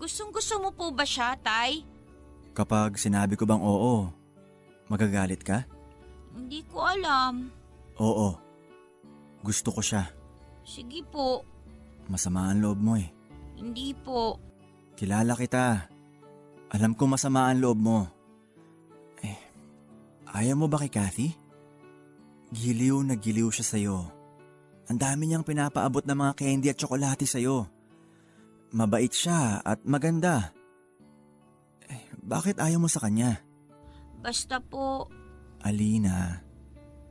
[0.00, 1.84] Gustong gusto mo po ba siya, Tay?
[2.56, 4.08] Kapag sinabi ko bang oo,
[4.88, 5.68] magagalit ka?
[6.32, 7.52] Hindi ko alam.
[8.00, 8.32] Oo.
[9.44, 10.08] Gusto ko siya.
[10.64, 11.44] Sige po.
[12.08, 13.12] Masama ang loob mo eh.
[13.60, 14.40] Hindi po.
[14.96, 15.92] Kilala kita.
[16.72, 18.08] Alam ko masama ang loob mo.
[20.32, 21.28] Ayaw mo ba kay Kathy?
[22.52, 23.98] Giliw na giliw siya sa'yo.
[24.88, 27.68] Ang dami niyang pinapaabot ng mga candy at tsokolate sa'yo.
[28.72, 30.52] Mabait siya at maganda.
[31.88, 33.40] Eh, bakit ayaw mo sa kanya?
[34.24, 35.08] Basta po,
[35.62, 36.40] Alina,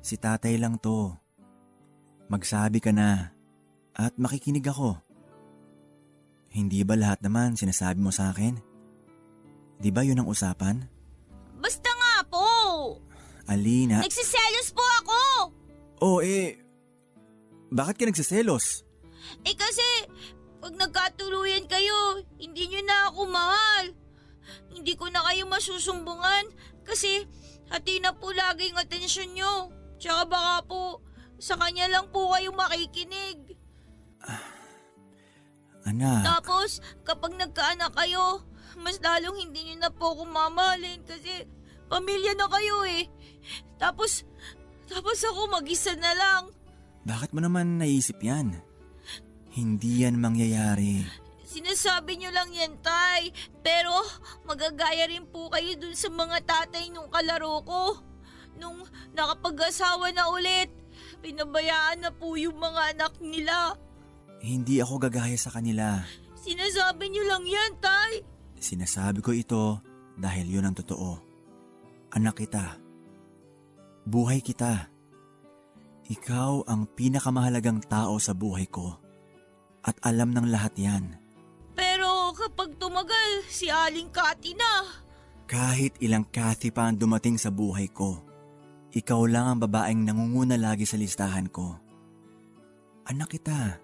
[0.02, 1.14] si tatay lang to.
[2.28, 3.32] Magsabi ka na
[3.94, 4.98] at makikinig ako.
[6.52, 8.60] Hindi ba lahat naman sinasabi mo sa akin?
[9.80, 11.02] Di ba yun ang usapan?
[11.62, 12.46] basta nga po.
[13.52, 15.20] Alina, Nagsiselos po ako.
[16.08, 16.56] oh eh,
[17.68, 18.88] bakit ka nagsiselos?
[19.44, 19.84] Eh kasi,
[20.64, 23.86] pag nagkatuluyan kayo, hindi nyo na ako mahal.
[24.72, 26.50] Hindi ko na kayo masusumbungan
[26.82, 27.24] Kasi
[27.70, 29.70] hati na po laging atensyon nyo.
[30.02, 30.82] Tsaka baka po
[31.38, 33.56] sa kanya lang po kayo makikinig.
[35.82, 38.46] Anak, Tapos kapag nagkaanak kayo,
[38.78, 41.46] mas lalong hindi nyo na po ako mamahalin kasi
[41.90, 43.10] pamilya na kayo eh.
[43.82, 44.24] Tapos,
[44.86, 46.44] tapos ako mag-isa na lang.
[47.08, 48.60] bakit mo naman naisip yan?
[49.52, 51.04] Hindi yan mangyayari.
[51.44, 53.36] Sinasabi nyo lang yan, Tay.
[53.60, 53.92] Pero
[54.48, 57.84] magagaya rin po kayo dun sa mga tatay nung kalaro ko.
[58.56, 60.72] Nung nakapag-asawa na ulit,
[61.20, 63.76] pinabayaan na po yung mga anak nila.
[64.40, 66.02] Hindi ako gagaya sa kanila.
[66.40, 68.24] Sinasabi nyo lang yan, Tay.
[68.58, 69.84] Sinasabi ko ito
[70.16, 71.20] dahil yun ang totoo.
[72.16, 72.81] Anak kita.
[74.06, 74.90] Buhay kita.
[76.12, 78.98] Ikaw ang pinakamahalagang tao sa buhay ko.
[79.82, 81.16] At alam ng lahat yan.
[81.78, 84.74] Pero kapag tumagal, si Aling Kati na.
[85.48, 88.22] Kahit ilang Kathy pa ang dumating sa buhay ko,
[88.92, 91.80] ikaw lang ang babaeng nangunguna lagi sa listahan ko.
[93.08, 93.80] Anak kita.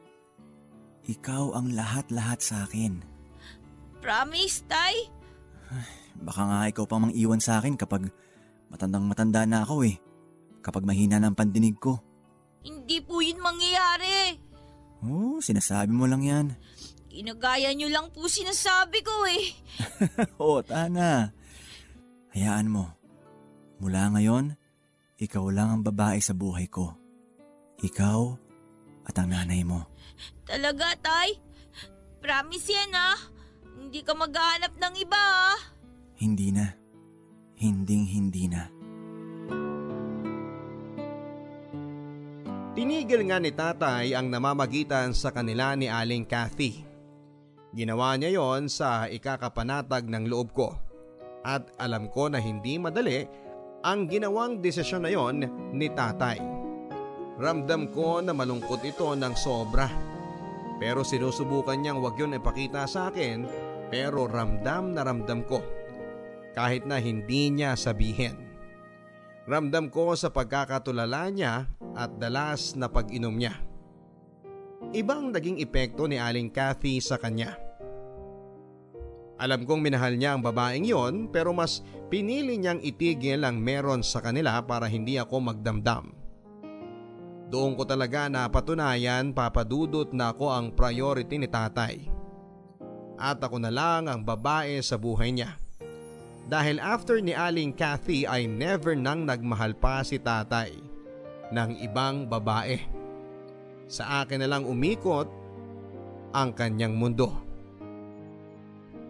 [1.08, 3.00] Ikaw ang lahat-lahat sa akin.
[4.04, 4.96] Promise, Tay?
[6.20, 8.12] Baka nga ikaw pang mang iwan sa akin kapag
[8.68, 9.96] matandang matanda na ako eh.
[10.68, 11.96] Kapag mahina na ang pandinig ko.
[12.68, 14.36] Hindi po yun mangyayari.
[15.08, 16.48] Oo, sinasabi mo lang yan.
[17.08, 19.56] Ginagaya nyo lang po sinasabi ko eh.
[20.44, 21.32] Oo, tana.
[22.36, 22.92] Hayaan mo.
[23.80, 24.60] Mula ngayon,
[25.16, 26.92] ikaw lang ang babae sa buhay ko.
[27.80, 28.22] Ikaw
[29.08, 29.88] at ang nanay mo.
[30.44, 31.40] Talaga, Tay?
[32.20, 33.18] Promise yan ah.
[33.80, 35.22] Hindi ka maghahanap ng iba
[35.56, 35.60] ah.
[36.20, 36.68] Hindi na.
[37.56, 38.77] Hinding hindi na.
[42.78, 46.86] Tinigil nga ni tatay ang namamagitan sa kanila ni Aling Kathy.
[47.74, 50.78] Ginawa niya yon sa ikakapanatag ng loob ko.
[51.42, 53.26] At alam ko na hindi madali
[53.82, 55.42] ang ginawang desisyon na yon
[55.74, 56.38] ni tatay.
[57.42, 59.90] Ramdam ko na malungkot ito ng sobra.
[60.78, 63.50] Pero sinusubukan niyang wag yun ipakita sa akin
[63.90, 65.66] pero ramdam na ramdam ko.
[66.54, 68.47] Kahit na hindi niya sabihin.
[69.48, 73.56] Ramdam ko sa pagkakatulala niya at dalas na pag-inom niya.
[74.92, 77.56] Ibang naging epekto ni Aling Kathy sa kanya.
[79.40, 81.80] Alam kong minahal niya ang babaeng yon pero mas
[82.12, 86.12] pinili niyang itigil ang meron sa kanila para hindi ako magdamdam.
[87.48, 92.12] Doon ko talaga napatunayan papadudot na ako ang priority ni tatay.
[93.16, 95.56] At ako na lang ang babae sa buhay niya.
[96.48, 100.72] Dahil after ni Aling Kathy ay never nang nagmahal pa si tatay
[101.52, 102.80] ng ibang babae.
[103.92, 105.28] Sa akin na lang umikot
[106.32, 107.32] ang kanyang mundo.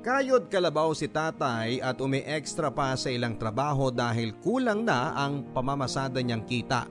[0.02, 6.18] Kayod kalabaw si tatay at umi-extra pa sa ilang trabaho dahil kulang na ang pamamasada
[6.22, 6.90] niyang kita.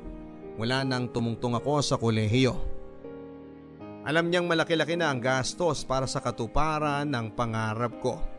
[0.61, 2.55] Wala nang tumungtong ako sa kolehiyo.
[4.07, 8.36] Alam niyang malaki-laki na ang gastos para sa katuparan ng pangarap ko.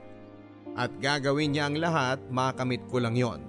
[0.77, 3.41] At gagawin niya ang lahat makamit ko lang yon.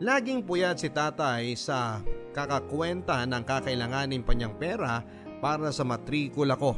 [0.00, 2.04] Laging puyat si tatay sa
[2.36, 5.00] kakakwenta ng kakailanganin pa niyang pera
[5.40, 6.76] para sa matrikula ko.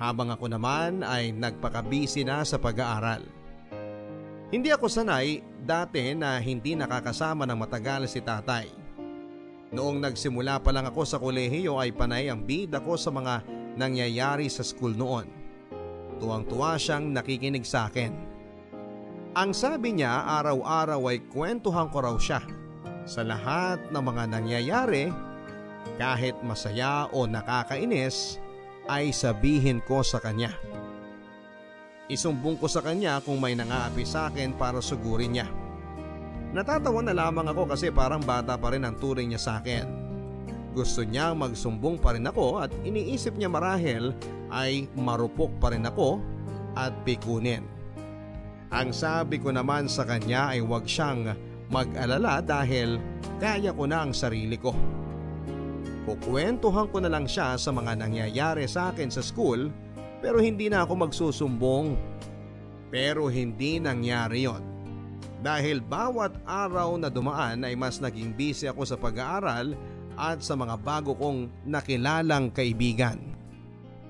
[0.00, 3.24] Habang ako naman ay nagpakabisi na sa pag-aaral.
[4.48, 8.72] Hindi ako sanay dati na hindi nakakasama ng matagal si tatay.
[9.68, 13.44] Noong nagsimula pa lang ako sa kolehiyo ay panay ang bida ko sa mga
[13.76, 15.37] nangyayari sa school noon.
[16.18, 18.10] Tuwang-tuwa siyang nakikinig sa akin.
[19.38, 22.42] Ang sabi niya araw-araw ay kwentuhan ko raw siya
[23.06, 25.14] sa lahat ng mga nangyayari
[25.94, 28.42] kahit masaya o nakakainis
[28.90, 30.50] ay sabihin ko sa kanya.
[32.08, 35.48] Isumbong ko sa kanya kung may nangaapi sa akin para sugurin niya.
[36.56, 40.07] Natatawa na lamang ako kasi parang bata pa rin ang turing niya sa akin.
[40.78, 44.14] Gusto niya magsumbong pa rin ako at iniisip niya marahil
[44.54, 46.22] ay marupok pa rin ako
[46.78, 47.66] at pikunin.
[48.70, 51.34] Ang sabi ko naman sa kanya ay huwag siyang
[51.66, 53.02] mag-alala dahil
[53.42, 54.70] kaya ko na ang sarili ko.
[56.06, 59.74] Kukwentuhan ko na lang siya sa mga nangyayari sa akin sa school
[60.22, 61.98] pero hindi na ako magsusumbong.
[62.94, 64.62] Pero hindi nangyari yon.
[65.42, 69.74] Dahil bawat araw na dumaan ay mas naging busy ako sa pag-aaral
[70.18, 73.38] at sa mga bago kong nakilalang kaibigan.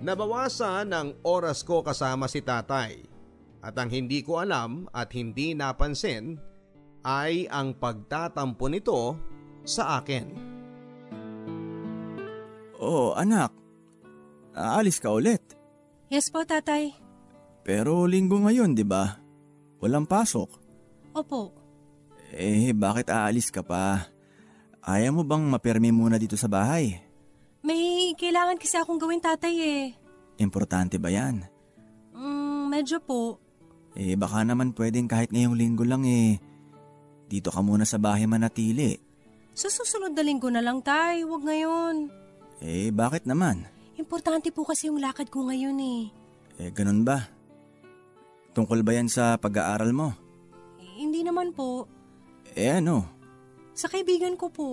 [0.00, 3.04] Nabawasan ang oras ko kasama si tatay
[3.61, 6.40] at ang hindi ko alam at hindi napansin
[7.04, 9.18] ay ang pagtatampo nito
[9.68, 10.26] sa akin.
[12.78, 13.50] Oh, anak.
[14.54, 15.42] Aalis ka ulit.
[16.09, 16.94] Yes po, tatay.
[17.66, 19.18] Pero linggo ngayon, di ba?
[19.82, 20.50] Walang pasok.
[21.12, 21.52] Opo.
[22.32, 24.09] Eh, bakit aalis ka pa?
[24.89, 26.97] Ayaw mo bang mapirmi muna dito sa bahay?
[27.61, 29.84] May kailangan kasi akong gawin tatay eh.
[30.41, 31.45] Importante ba yan?
[32.16, 33.36] Mm, medyo po.
[33.93, 36.41] Eh, baka naman pwedeng kahit ngayong linggo lang eh.
[37.28, 38.97] Dito ka muna sa bahay manatili.
[39.53, 42.09] Sa susunod na linggo na lang tay, wag ngayon.
[42.64, 43.68] Eh, bakit naman?
[44.01, 46.03] Importante po kasi yung lakad ko ngayon eh.
[46.64, 47.28] Eh, ganun ba?
[48.57, 50.16] Tungkol ba yan sa pag-aaral mo?
[50.80, 51.84] Eh, Hindi naman po.
[52.57, 53.17] Eh ano?
[53.78, 54.70] Sa kaibigan ko po.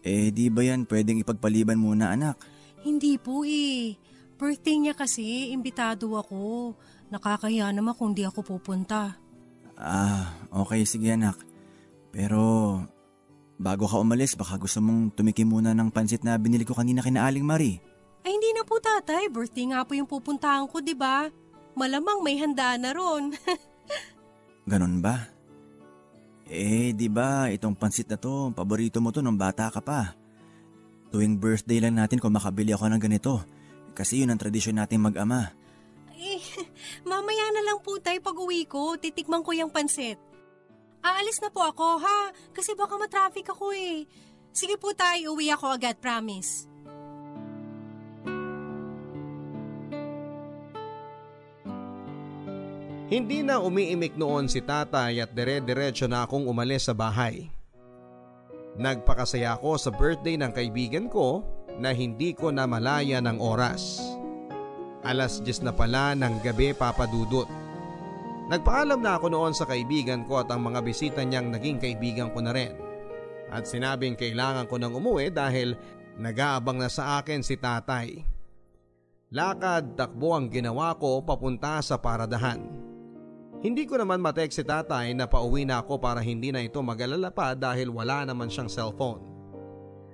[0.00, 2.40] Eh, di ba yan pwedeng ipagpaliban muna anak?
[2.80, 3.92] Hindi po eh.
[4.40, 6.72] Birthday niya kasi, imbitado ako.
[7.12, 9.20] Nakakahiya naman kung di ako pupunta.
[9.76, 11.36] Ah, okay sige anak.
[12.08, 12.80] Pero,
[13.60, 17.28] bago ka umalis, baka gusto mong tumikim muna ng pansit na binili ko kanina kina
[17.28, 17.84] Aling Marie.
[18.24, 21.28] Ay hindi na po tatay, birthday nga po yung pupuntahan ko, di ba?
[21.76, 23.36] Malamang may handa na ron.
[24.70, 25.28] Ganun ba?
[26.52, 30.12] Eh, di ba itong pansit na to, paborito mo to nung bata ka pa.
[31.08, 33.40] Tuwing birthday lang natin kung makabili ako ng ganito.
[33.96, 35.48] Kasi yun ang tradisyon nating mag-ama.
[36.12, 36.40] eh,
[37.08, 40.20] mamaya na lang po tayo pag uwi ko, titikman ko yung pansit.
[41.00, 44.04] Aalis na po ako ha, kasi baka matraffic ako eh.
[44.52, 46.68] Sige po tayo, uwi ako agad, promise.
[53.12, 57.52] Hindi na umiimik noon si tatay at dire-diretso na akong umalis sa bahay.
[58.80, 61.44] Nagpakasaya ako sa birthday ng kaibigan ko
[61.76, 64.00] na hindi ko na malaya ng oras.
[65.04, 67.44] Alas 10 na pala ng gabi papadudot.
[68.48, 72.40] Nagpaalam na ako noon sa kaibigan ko at ang mga bisita niyang naging kaibigan ko
[72.40, 72.72] na rin.
[73.52, 75.76] At sinabing kailangan ko nang umuwi dahil
[76.16, 78.24] nag-aabang na sa akin si tatay.
[79.36, 82.91] Lakad takbo ang ginawa ko papunta sa paradahan.
[83.62, 87.30] Hindi ko naman matek si tatay na pauwi na ako para hindi na ito magalala
[87.30, 89.22] pa dahil wala naman siyang cellphone.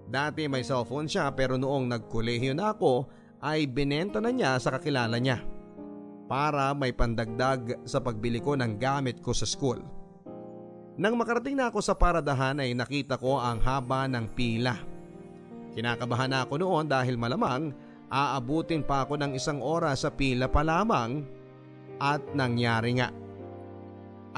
[0.05, 3.09] Dati may cellphone siya pero noong nagkolehiyo na ako
[3.41, 5.41] ay binenta na niya sa kakilala niya
[6.29, 9.81] para may pandagdag sa pagbili ko ng gamit ko sa school.
[11.01, 14.77] Nang makarating na ako sa paradahan ay nakita ko ang haba ng pila.
[15.73, 17.73] Kinakabahan na ako noon dahil malamang
[18.13, 21.25] aabutin pa ako ng isang oras sa pila pa lamang
[21.97, 23.28] at nangyari nga.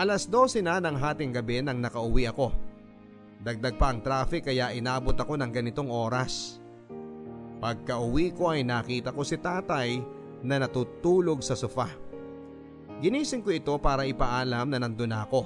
[0.00, 2.56] Alas 12 na ng hating gabi nang nakauwi ako.
[3.44, 6.56] Dagdag pa ang traffic kaya inabot ako ng ganitong oras.
[7.60, 10.00] Pagka uwi ko ay nakita ko si tatay
[10.40, 11.92] na natutulog sa sofa.
[13.04, 15.44] Ginising ko ito para ipaalam na nandun ako.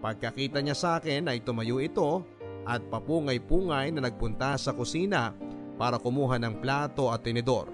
[0.00, 2.24] Pagkakita niya sa akin ay tumayo ito
[2.64, 5.36] at papungay-pungay na nagpunta sa kusina
[5.76, 7.68] para kumuha ng plato at tinidor.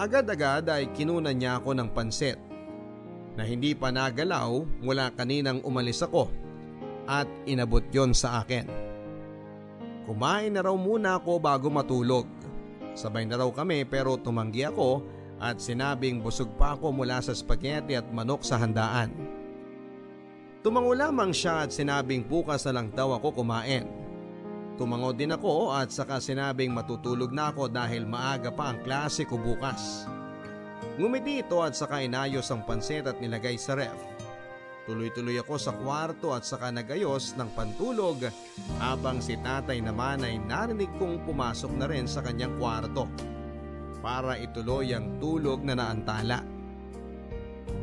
[0.00, 2.49] Agad-agad ay kinunan niya ako ng pansit
[3.38, 6.30] na hindi pa nagalaw mula kaninang umalis ako
[7.10, 8.66] at inabot yon sa akin.
[10.06, 12.26] Kumain na raw muna ako bago matulog.
[12.98, 15.02] Sabay na raw kami pero tumanggi ako
[15.40, 19.14] at sinabing busog pa ako mula sa spaghetti at manok sa handaan.
[20.60, 23.88] Tumango lamang siya at sinabing bukas na lang daw ako kumain.
[24.76, 29.40] Tumango din ako at saka sinabing matutulog na ako dahil maaga pa ang klase ko
[29.40, 30.04] bukas.
[31.00, 33.96] Ngumiti ito at saka inayos ang pansit at nilagay sa ref.
[34.88, 38.26] Tuloy-tuloy ako sa kwarto at saka nagayos ng pantulog
[38.80, 43.06] habang si tatay naman ay narinig kong pumasok na rin sa kanyang kwarto
[44.00, 46.40] para ituloy ang tulog na naantala.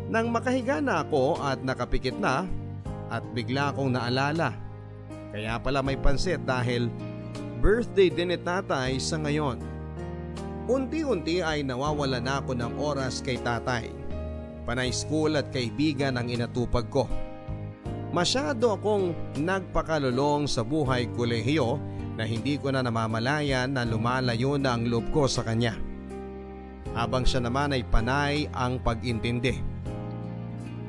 [0.09, 2.43] Nang makahiga na ako at nakapikit na
[3.07, 4.51] at bigla akong naalala.
[5.31, 6.89] Kaya pala may pansit dahil
[7.61, 9.76] birthday din ni tatay sa ngayon.
[10.67, 13.87] Unti-unti ay nawawala na ako ng oras kay tatay.
[14.67, 17.07] Panay school at kaibigan ang inatupag ko.
[18.11, 21.79] Masyado akong nagpakalulong sa buhay kolehiyo
[22.19, 25.71] na hindi ko na namamalayan na lumalayo na ang loob ko sa kanya.
[26.91, 29.55] Habang siya naman ay panay ang pag-intindi.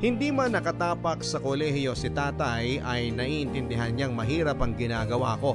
[0.02, 5.54] Hindi man nakatapak sa kolehiyo si tatay ay naiintindihan niyang mahirap ang ginagawa ko.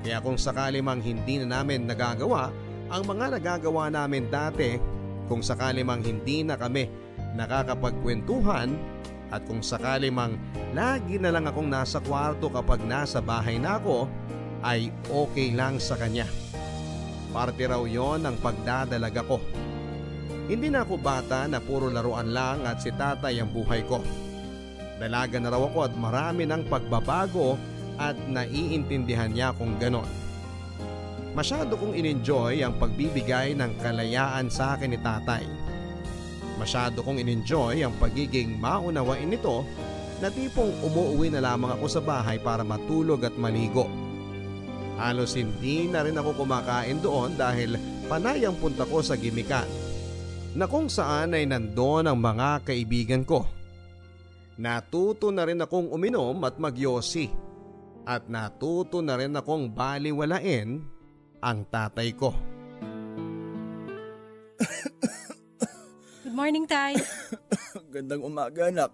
[0.00, 4.78] Kaya kung sakali mang hindi na namin nagagawa ang mga nagagawa namin dati
[5.26, 6.86] kung sakali mang hindi na kami
[7.34, 8.78] nakakapagkwentuhan
[9.34, 10.38] at kung sakali mang
[10.70, 14.06] lagi na lang akong nasa kwarto kapag nasa bahay na ako
[14.62, 16.30] ay okay lang sa kanya.
[17.34, 19.42] Parte raw yon ang pagdadalaga ko.
[20.46, 23.98] Hindi na ako bata na puro laruan lang at si tatay ang buhay ko.
[24.96, 27.58] Dalaga na raw ako at marami ng pagbabago
[27.98, 30.25] at naiintindihan niya kung ganon.
[31.36, 35.44] Masyado kong in-enjoy ang pagbibigay ng kalayaan sa akin ni tatay.
[36.56, 39.60] Masyado kong in-enjoy ang pagiging maunawain nito
[40.24, 43.84] na tipong umuwi na lamang ako sa bahay para matulog at maligo.
[44.96, 47.76] Halos hindi na rin ako kumakain doon dahil
[48.08, 49.68] panay ang punta ko sa gimikan
[50.56, 53.44] na kung saan ay nandoon ang mga kaibigan ko.
[54.56, 57.28] Natuto na rin akong uminom at magyosi
[58.08, 60.95] at natuto na rin akong baliwalain
[61.40, 62.32] ang tatay ko.
[66.22, 66.98] Good morning, Tay.
[67.94, 68.90] Gandang umaga, anak.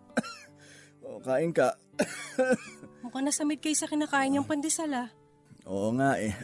[1.01, 1.75] O, kain ka.
[3.03, 5.09] Mukhang nasamit kayo sa kinakain niyang pandesal ah.
[5.65, 6.35] Oo nga eh.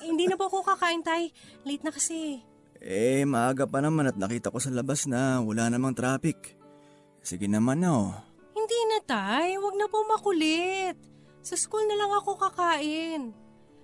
[0.00, 1.30] Eh, hindi na po ako kakain, Tay.
[1.64, 2.40] Late na kasi.
[2.80, 6.56] eh, maaga pa naman at nakita ko sa labas na wala namang traffic.
[7.20, 8.12] Sige naman na oh.
[8.50, 9.56] Hindi na, Tay.
[9.56, 10.96] Huwag na po makulit.
[11.40, 13.32] Sa school na lang ako kakain.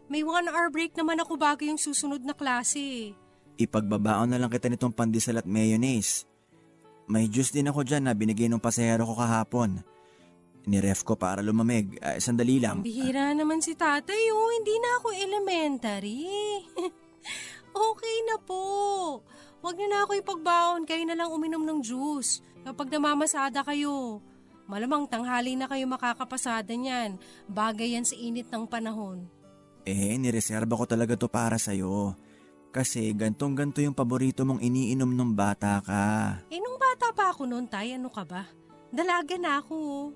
[0.06, 3.10] May one hour break naman ako bago yung susunod na klase.
[3.58, 6.28] Ipagbabaon na lang kita nitong pandesal at mayonnaise.
[7.10, 9.82] May juice din ako dyan na binigay ng pasahero ko kahapon.
[10.66, 11.94] Niref ko para lumamig.
[12.02, 12.82] Ay, sandali lang.
[12.82, 14.50] Bihira naman si tatay, oh.
[14.50, 16.26] Hindi na ako elementary.
[17.90, 18.62] okay na po.
[19.62, 20.82] Huwag niyo na ako ipagbaon.
[20.82, 22.42] Kayo na lang uminom ng juice.
[22.66, 24.18] Kapag namamasada kayo.
[24.66, 27.14] Malamang tanghali na kayo makakapasada niyan.
[27.46, 29.30] Bagay yan sa init ng panahon.
[29.86, 32.18] Eh, nireserba ko talaga to para sa'yo.
[32.74, 36.04] Kasi gantong ganto yung paborito mong iniinom nung bata ka.
[36.50, 38.44] Eh, nung bata pa ako noon, tay, ano ka ba?
[38.90, 39.74] Dalaga na ako.
[39.78, 40.06] oh.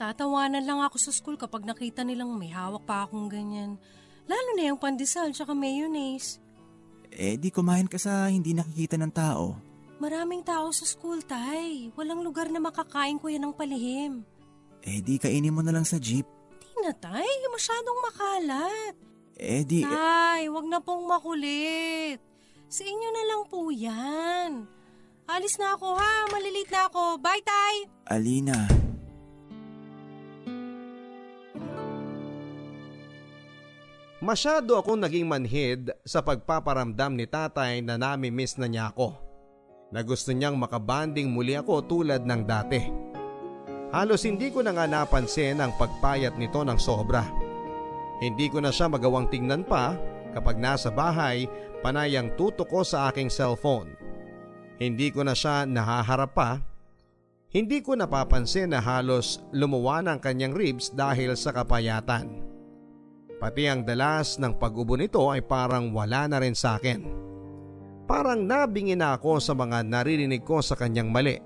[0.00, 3.76] Tatawanan lang ako sa school kapag nakita nilang may hawak pa akong ganyan.
[4.24, 6.40] Lalo na yung pandesal tsaka mayonnaise.
[7.12, 9.58] Eh, di kumain ka sa hindi nakikita ng tao.
[9.98, 11.90] Maraming tao sa school, tay.
[11.98, 14.22] Walang lugar na makakain ko yan ng palihim.
[14.86, 16.37] Eh, di kainin mo na lang sa jeep.
[16.84, 17.26] Na, tay.
[17.50, 18.94] Masyadong makalat.
[19.38, 19.82] Eh, di...
[19.82, 22.18] Tay, wag na pong makulit.
[22.68, 24.66] Sa inyo na lang po yan.
[25.28, 27.20] Alis na ako ha, malilit na ako.
[27.20, 27.84] Bye, tay!
[28.08, 28.64] Alina,
[34.18, 39.14] Masyado akong naging manhid sa pagpaparamdam ni tatay na nami-miss na niya ako.
[39.94, 42.82] Na gusto niyang makabanding muli ako tulad ng dati.
[43.88, 47.24] Halos hindi ko na nga napansin ang pagpayat nito ng sobra.
[48.20, 49.96] Hindi ko na siya magawang tingnan pa
[50.36, 51.48] kapag nasa bahay
[51.80, 53.96] panayang tutok ko sa aking cellphone.
[54.76, 56.60] Hindi ko na siya nahaharap pa.
[57.48, 62.44] Hindi ko napapansin na halos lumuwa ng kanyang ribs dahil sa kapayatan.
[63.40, 67.00] Pati ang dalas ng pag-ubo nito ay parang wala na rin sa akin.
[68.04, 71.38] Parang nabingin na ako sa mga naririnig ko sa kanyang mali.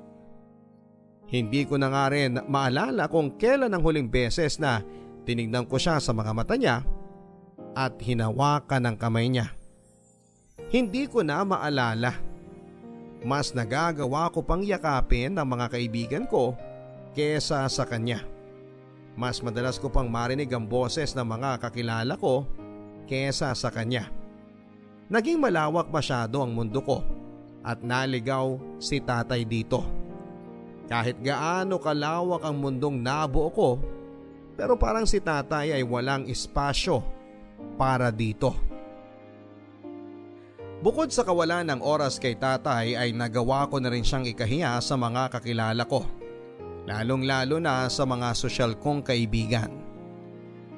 [1.33, 4.85] Hindi ko na nga rin maalala kung kailan ang huling beses na
[5.25, 6.85] tinignan ko siya sa mga mata niya
[7.73, 9.49] at hinawakan ng kamay niya.
[10.69, 12.21] Hindi ko na maalala.
[13.25, 16.53] Mas nagagawa ko pang yakapin ng mga kaibigan ko
[17.17, 18.21] kesa sa kanya.
[19.17, 22.45] Mas madalas ko pang marinig ang boses ng mga kakilala ko
[23.09, 24.13] kesa sa kanya.
[25.09, 27.01] Naging malawak masyado ang mundo ko
[27.65, 30.02] at naligaw si tatay dito.
[30.91, 33.79] Kahit gaano kalawak ang mundong nabuo ko,
[34.59, 37.01] pero parang si tatay ay walang espasyo
[37.79, 38.55] para dito.
[40.83, 44.99] Bukod sa kawalan ng oras kay tatay ay nagawa ko na rin siyang ikahiya sa
[44.99, 46.03] mga kakilala ko.
[46.91, 49.71] Lalong lalo na sa mga sosyal kong kaibigan.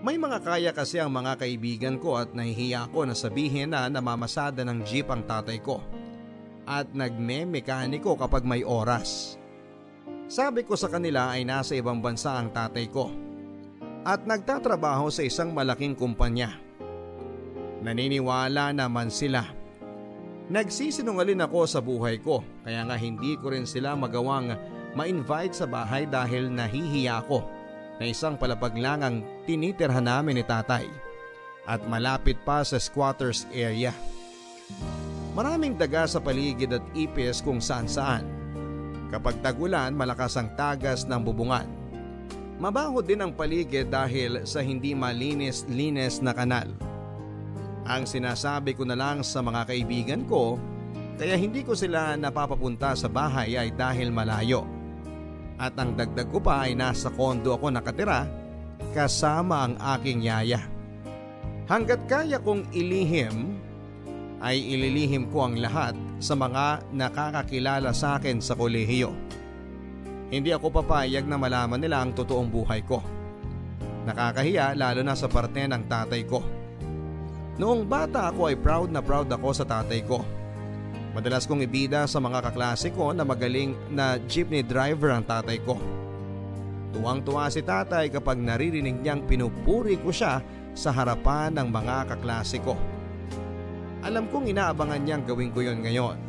[0.04, 4.60] May mga kaya kasi ang mga kaibigan ko at nahihiya ko na sabihin na namamasada
[4.60, 5.80] ng jeep ang tatay ko.
[6.68, 9.40] At nagme-mekaniko kapag may oras.
[10.24, 13.12] Sabi ko sa kanila ay nasa ibang bansa ang tatay ko.
[14.04, 16.60] At nagtatrabaho sa isang malaking kumpanya.
[17.84, 19.44] Naniniwala naman sila.
[20.48, 24.52] Nagsisinungalin ako sa buhay ko kaya nga hindi ko rin sila magawang
[24.92, 27.44] ma-invite sa bahay dahil nahihiya ako
[27.96, 29.16] na isang palapag lang ang
[29.48, 30.84] tinitirhan namin ni tatay
[31.64, 33.96] at malapit pa sa squatters area.
[35.32, 38.33] Maraming daga sa paligid at ipis kung saan saan.
[39.14, 41.70] Kapag tagulan malakas ang tagas ng bubungan.
[42.58, 46.66] Mabaho din ang paligid dahil sa hindi malinis-linis na kanal.
[47.86, 50.58] Ang sinasabi ko na lang sa mga kaibigan ko
[51.14, 54.66] kaya hindi ko sila napapapunta sa bahay ay dahil malayo.
[55.62, 58.26] At ang dagdag ko pa ay nasa kondo ako nakatira
[58.98, 60.58] kasama ang aking yaya.
[61.70, 63.62] Hanggat kaya kong ilihim
[64.42, 65.94] ay ililihim ko ang lahat
[66.24, 69.12] sa mga nakakakilala sa akin sa kolehiyo.
[70.32, 73.04] Hindi ako papayag na malaman nila ang totoong buhay ko.
[74.08, 76.40] Nakakahiya lalo na sa parte ng tatay ko.
[77.60, 80.24] Noong bata ako ay proud na proud ako sa tatay ko.
[81.12, 85.76] Madalas kong ibida sa mga kaklase ko na magaling na jeepney driver ang tatay ko.
[86.96, 90.40] Tuwang-tuwa si tatay kapag naririnig niyang pinupuri ko siya
[90.74, 92.74] sa harapan ng mga kaklase ko.
[94.04, 96.20] Alam kong inaabangan niyang gawin ko yon ngayon.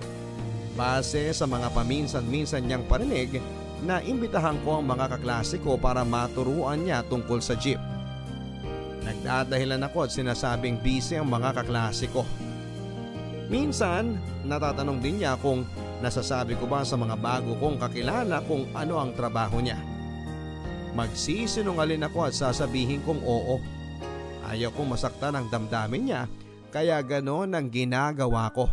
[0.79, 3.43] Base sa mga paminsan-minsan niyang parinig
[3.83, 7.75] na imbitahan ko ang mga kaklase ko para maturuan niya tungkol sa jeep.
[9.03, 12.23] Nagdadahilan ako at sinasabing busy ang mga kaklase ko.
[13.51, 15.67] Minsan, natatanong din niya kung
[15.99, 19.77] nasasabi ko ba sa mga bago kong kakilala kung ano ang trabaho niya.
[20.95, 23.59] Magsisinungalin ako at sasabihin kong oo.
[24.47, 26.23] Ayaw kong masaktan ang damdamin niya
[26.75, 28.67] kaya ganon ang ginagawa ko.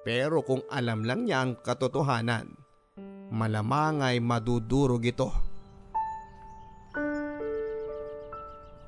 [0.00, 2.48] Pero kung alam lang niya ang katotohanan,
[3.28, 5.28] malamang ay madudurog ito.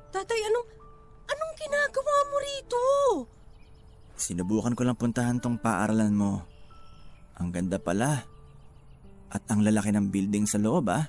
[0.09, 0.69] Tatay, anong,
[1.29, 2.83] anong ginagawa mo rito?
[4.17, 6.41] Sinubukan ko lang puntahan tong paaralan mo.
[7.37, 8.25] Ang ganda pala.
[9.29, 11.05] At ang lalaki ng building sa loob ah.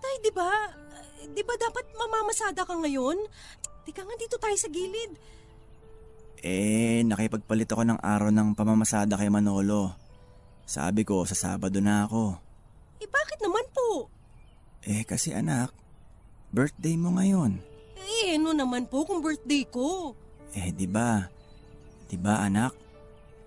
[0.00, 0.48] Tay, di ba?
[1.20, 3.28] Di ba dapat mamamasada ka ngayon?
[3.84, 5.39] Tika nga dito tayo sa gilid.
[6.40, 9.92] Eh, nakipagpalit ako ng araw ng pamamasada kay Manolo.
[10.64, 12.40] Sabi ko, sa Sabado na ako.
[12.96, 14.08] Eh bakit naman po?
[14.88, 15.68] Eh, kasi anak,
[16.48, 17.60] birthday mo ngayon.
[18.00, 20.16] Eh ano naman po kung birthday ko?
[20.56, 21.28] Eh, di ba?
[22.08, 22.72] Di ba anak?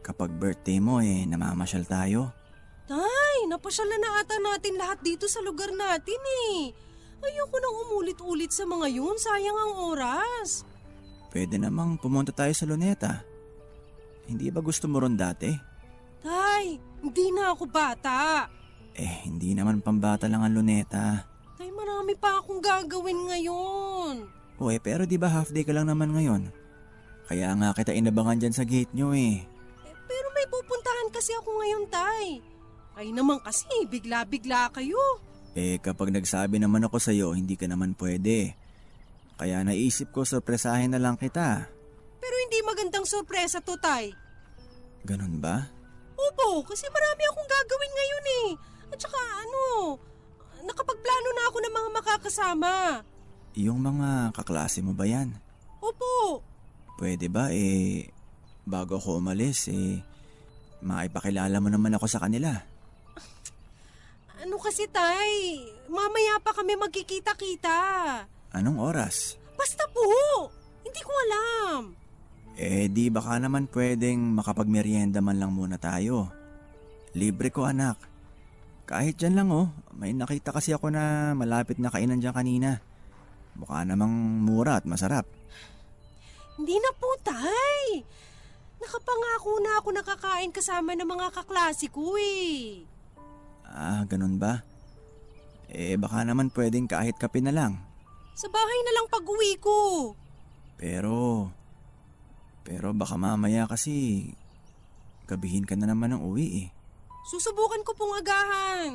[0.06, 2.30] Kapag birthday mo eh, namamasyal tayo.
[2.86, 6.20] Tay, napasyalan na ata natin lahat dito sa lugar natin
[6.54, 6.70] eh.
[7.24, 10.68] Ayoko nang umulit-ulit sa mga yun, sayang ang oras.
[11.34, 13.26] Pwede namang pumunta tayo sa Luneta.
[14.30, 15.50] Hindi ba gusto mo ron dati?
[16.22, 18.46] Tay, hindi na ako bata.
[18.94, 21.26] Eh, hindi naman pambata lang ang Luneta.
[21.58, 24.16] Tay, marami pa akong gagawin ngayon.
[24.62, 26.54] O eh, pero di ba half day ka lang naman ngayon?
[27.26, 29.42] Kaya nga kita inabangan dyan sa gate nyo eh.
[29.90, 32.28] Eh, pero may pupuntahan kasi ako ngayon, Tay.
[32.94, 35.02] Ay naman kasi, bigla-bigla kayo.
[35.58, 38.54] Eh kapag nagsabi naman ako sa'yo, hindi ka naman pwede.
[39.38, 41.68] Kaya naisip ko sorpresahin na lang kita.
[42.22, 44.14] Pero hindi magandang sorpresa to, Tay.
[45.04, 45.68] Ganun ba?
[46.14, 48.48] Opo, kasi marami akong gagawin ngayon eh.
[48.94, 49.64] At saka ano,
[50.64, 52.74] nakapagplano na ako ng mga makakasama.
[53.60, 55.36] Yung mga kaklase mo ba yan?
[55.84, 56.40] Opo.
[56.96, 58.08] Pwede ba eh,
[58.64, 60.00] bago ako umalis eh,
[60.80, 62.54] maipakilala mo naman ako sa kanila.
[64.44, 65.60] Ano kasi, Tay?
[65.88, 67.80] Mamaya pa kami magkikita-kita.
[68.54, 69.36] Anong oras?
[69.58, 70.06] Basta po!
[70.86, 71.82] Hindi ko alam.
[72.54, 76.30] Eh di baka naman pwedeng makapagmerienda man lang muna tayo.
[77.18, 77.98] Libre ko anak.
[78.86, 82.78] Kahit dyan lang oh, may nakita kasi ako na malapit na kainan dyan kanina.
[83.58, 84.14] Mukha namang
[84.46, 85.26] mura at masarap.
[86.58, 88.06] Hindi na po, Tay.
[88.78, 92.86] Nakapangako na ako nakakain kasama ng mga kaklase ko eh.
[93.64, 94.62] Ah, ganun ba?
[95.74, 97.93] Eh baka naman pwedeng kahit kape na lang.
[98.34, 99.78] Sa bahay na lang pag-uwi ko.
[100.76, 101.50] Pero,
[102.66, 104.28] pero baka mamaya kasi
[105.30, 106.70] gabihin ka na naman ng uwi eh.
[107.30, 108.92] Susubukan ko pong agahan.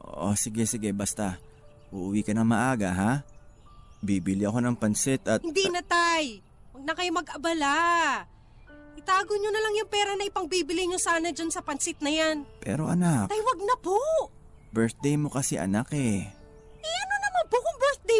[0.00, 1.36] Oo, sige sige basta.
[1.92, 3.12] Uuwi ka na maaga ha?
[3.98, 5.42] Bibili ako ng pansit at...
[5.42, 6.38] Hindi na, Tay.
[6.70, 7.74] Huwag na kayo mag-abala.
[8.94, 12.46] Itago nyo na lang yung pera na ipangbibili nyo sana dyan sa pansit na yan.
[12.62, 13.98] Pero anak, Tay, wag na po.
[14.70, 16.30] birthday mo kasi anak eh.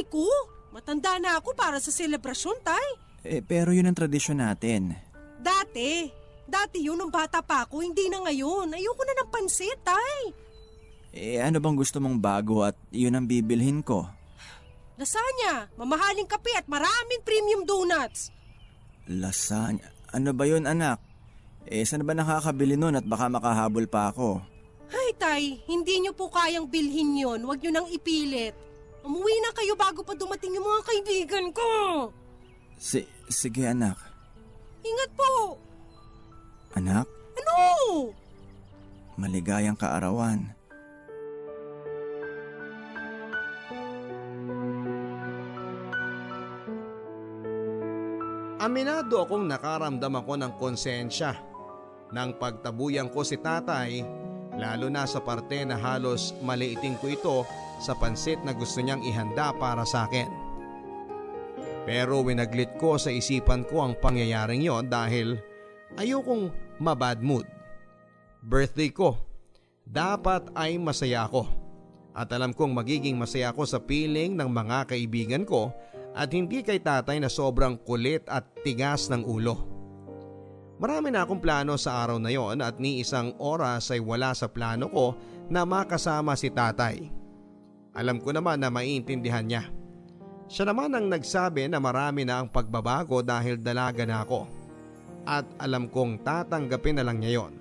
[0.07, 0.27] Ko?
[0.71, 2.89] Matanda na ako para sa selebrasyon, Tay.
[3.27, 4.95] Eh pero yun ang tradisyon natin.
[5.43, 6.07] Dati.
[6.49, 8.73] Dati yun nung bata pa ako, hindi na ngayon.
[8.73, 10.21] Ayoko na ng pansit, Tay.
[11.13, 14.07] Eh ano bang gusto mong bago at yun ang bibilhin ko?
[14.99, 18.35] Lasagna, mamahaling kape at maraming premium donuts.
[19.09, 19.89] Lasagna.
[20.09, 21.01] Ano ba yun anak?
[21.69, 24.41] Eh saan ba nakakabili nun at baka makahabol pa ako?
[24.89, 27.45] Ay, Tay, hindi nyo po kayang bilhin yon.
[27.45, 28.57] Huwag nyo nang ipilit.
[29.09, 31.69] Umuwi na kayo bago pa dumating yung mga kaibigan ko.
[32.77, 33.97] Si sige anak.
[34.85, 35.57] Ingat po.
[36.77, 37.09] Anak,
[37.41, 37.57] Ano?
[39.17, 40.53] maligayang kaarawan.
[48.59, 51.39] Aminado akong nakaramdam ako ng konsensya
[52.11, 54.03] nang pagtabuyan ko si tatay
[54.59, 57.37] lalo na sa parte na halos maliiting ko ito
[57.79, 60.27] sa pansit na gusto niyang ihanda para sa akin.
[61.89, 65.41] Pero winaglit ko sa isipan ko ang pangyayaring yon dahil
[65.97, 66.53] ayokong
[66.83, 67.49] mabad mood.
[68.45, 69.17] Birthday ko.
[69.89, 71.49] Dapat ay masaya ako.
[72.13, 75.73] At alam kong magiging masaya ako sa piling ng mga kaibigan ko
[76.13, 79.78] at hindi kay tatay na sobrang kulit at tigas ng ulo.
[80.79, 84.47] Marami na akong plano sa araw na yon at ni isang oras ay wala sa
[84.47, 85.19] plano ko
[85.51, 87.11] na makasama si tatay.
[87.99, 89.67] Alam ko naman na maiintindihan niya.
[90.47, 94.47] Siya naman ang nagsabi na marami na ang pagbabago dahil dalaga na ako.
[95.27, 97.53] At alam kong tatanggapin na lang niya yon.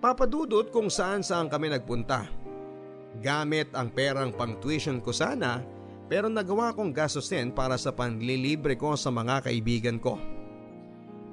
[0.00, 2.24] Papadudot kung saan saan kami nagpunta.
[3.20, 5.60] Gamit ang perang pang tuition ko sana
[6.08, 10.35] pero nagawa kong gastusin para sa panlilibre ko sa mga kaibigan ko.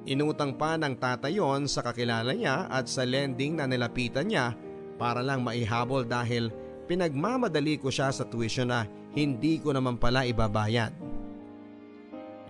[0.04, 4.52] Inutang pa ng tatayon sa kakilala niya at sa lending na nilapitan niya
[5.00, 6.52] para lang maihabol dahil
[6.84, 8.84] pinagmamadali ko siya sa tuition na
[9.16, 10.92] hindi ko naman pala ibabayad.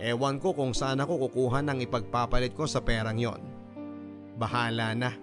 [0.03, 3.39] Ewan ko kung saan ako kukuha ng ipagpapalit ko sa perang yon.
[4.35, 5.15] Bahala na.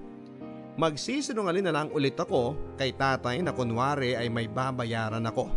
[0.80, 5.52] Magsisinungalin na lang ulit ako kay tatay na kunwari ay may babayaran ako.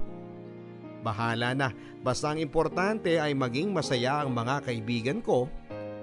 [1.07, 1.71] Bahala na,
[2.03, 5.47] basta ang importante ay maging masaya ang mga kaibigan ko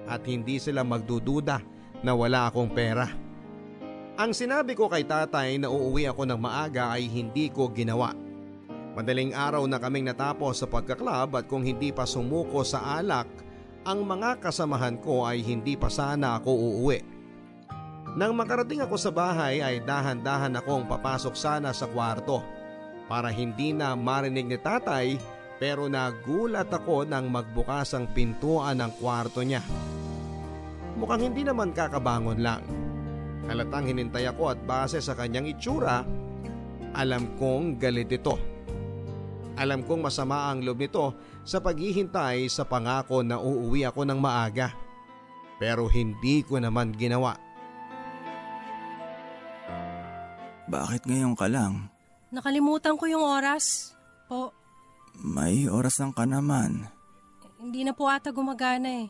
[0.06, 1.62] at hindi sila magdududa
[2.02, 3.06] na wala akong pera.
[4.18, 8.12] Ang sinabi ko kay tatay na uuwi ako ng maaga ay hindi ko ginawa.
[8.92, 13.24] Madaling araw na kaming natapos sa pagkaklab at kung hindi pa sumuko sa alak,
[13.88, 17.00] ang mga kasamahan ko ay hindi pa sana ako uuwi.
[18.12, 22.44] Nang makarating ako sa bahay ay dahan-dahan akong papasok sana sa kwarto
[23.08, 25.16] para hindi na marinig ni tatay
[25.62, 29.62] pero nagulat ako nang magbukas ang pintuan ng kwarto niya.
[30.98, 32.66] Mukhang hindi naman kakabangon lang.
[33.46, 36.02] Halatang hinintay ako at base sa kanyang itsura,
[36.98, 38.34] alam kong galit ito.
[39.54, 41.14] Alam kong masama ang loob nito
[41.46, 44.74] sa paghihintay sa pangako na uuwi ako ng maaga.
[45.62, 47.38] Pero hindi ko naman ginawa.
[50.66, 51.86] Bakit ngayon ka lang?
[52.34, 53.94] Nakalimutan ko yung oras.
[54.26, 54.61] Po,
[55.20, 56.88] May orasan ka naman.
[57.62, 59.08] hindi na po ata gumagana eh.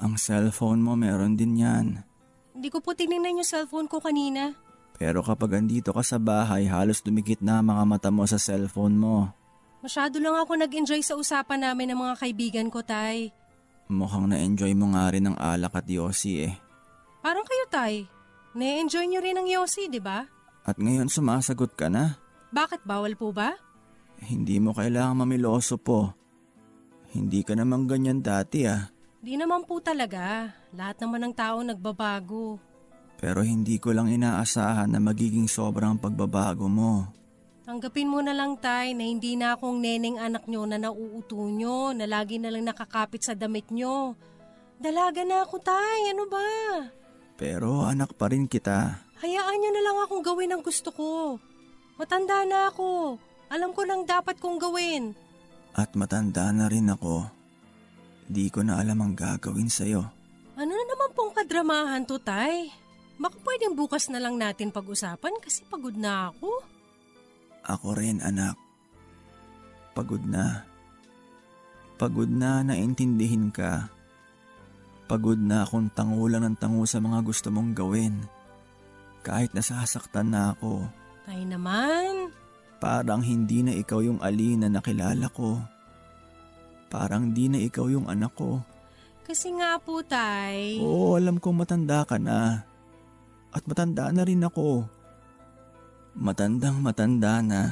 [0.00, 2.04] Ang cellphone mo meron din yan.
[2.52, 4.52] Hindi ko po tinignan yung cellphone ko kanina.
[5.00, 9.32] Pero kapag andito ka sa bahay, halos dumikit na mga mata mo sa cellphone mo.
[9.80, 13.32] Masyado lang ako nag-enjoy sa usapan namin ng mga kaibigan ko, Tay.
[13.88, 16.54] Mukhang na-enjoy mo nga rin ang alak at yosi eh.
[17.24, 18.04] Parang kayo, Tay.
[18.52, 20.26] Na-enjoy nyo rin ang Yossi, di ba?
[20.68, 22.20] At ngayon sumasagot ka na.
[22.52, 23.56] Bakit bawal po ba?
[24.24, 26.12] Hindi mo kailangang mamiloso po.
[27.10, 28.86] Hindi ka naman ganyan dati ah.
[29.20, 30.52] Di naman po talaga.
[30.72, 32.60] Lahat naman ng tao nagbabago.
[33.20, 37.12] Pero hindi ko lang inaasahan na magiging sobrang pagbabago mo.
[37.68, 41.92] Tanggapin mo na lang, Tay, na hindi na akong neneng anak nyo na nauuto nyo,
[41.92, 44.16] na lagi na lang nakakapit sa damit nyo.
[44.80, 46.16] Dalaga na ako, Tay.
[46.16, 46.48] Ano ba?
[47.36, 49.04] Pero anak pa rin kita.
[49.20, 51.36] Hayaan nyo na lang akong gawin ang gusto ko.
[52.00, 53.20] Matanda na ako.
[53.50, 55.12] Alam ko nang dapat kong gawin.
[55.74, 57.26] At matanda na rin ako.
[58.30, 60.06] Di ko na alam ang gagawin sa'yo.
[60.54, 62.70] Ano na naman pong kadramahan to, Tay?
[63.18, 66.62] Baka pwedeng bukas na lang natin pag-usapan kasi pagod na ako.
[67.66, 68.54] Ako rin anak.
[69.92, 70.64] Pagod na.
[72.00, 73.90] Pagod na naintindihin ka.
[75.10, 78.14] Pagod na akong tangulan ng tango sa mga gusto mong gawin.
[79.26, 80.86] Kahit nasasaktan na ako.
[81.26, 82.32] Tay naman.
[82.80, 85.60] Parang hindi na ikaw yung Ali na nakilala ko.
[86.88, 88.64] Parang di na ikaw yung anak ko.
[89.22, 90.80] Kasi nga po, Tay.
[90.82, 92.66] Oo, alam kong matanda ka na.
[93.52, 94.88] At matanda na rin ako.
[96.18, 97.62] Matandang matanda na.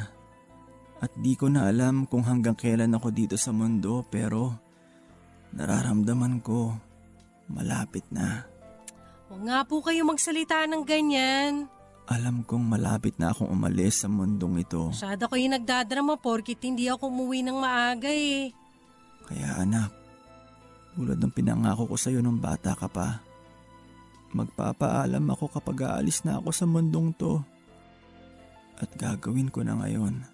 [0.98, 4.54] At di ko na alam kung hanggang kailan ako dito sa mundo pero
[5.54, 6.74] nararamdaman ko
[7.50, 8.44] malapit na.
[9.30, 11.70] Huwag nga po kayo magsalita ng ganyan.
[12.08, 14.88] Alam kong malapit na akong umalis sa mundong ito.
[14.88, 18.48] Masyado kayo nagdadrama porkit hindi ako umuwi ng maaga eh.
[19.28, 19.92] Kaya anak,
[20.96, 23.20] tulad ng pinangako ko sa'yo nung bata ka pa,
[24.32, 27.44] magpapaalam ako kapag aalis na ako sa mundong to.
[28.80, 30.24] At gagawin ko na ngayon.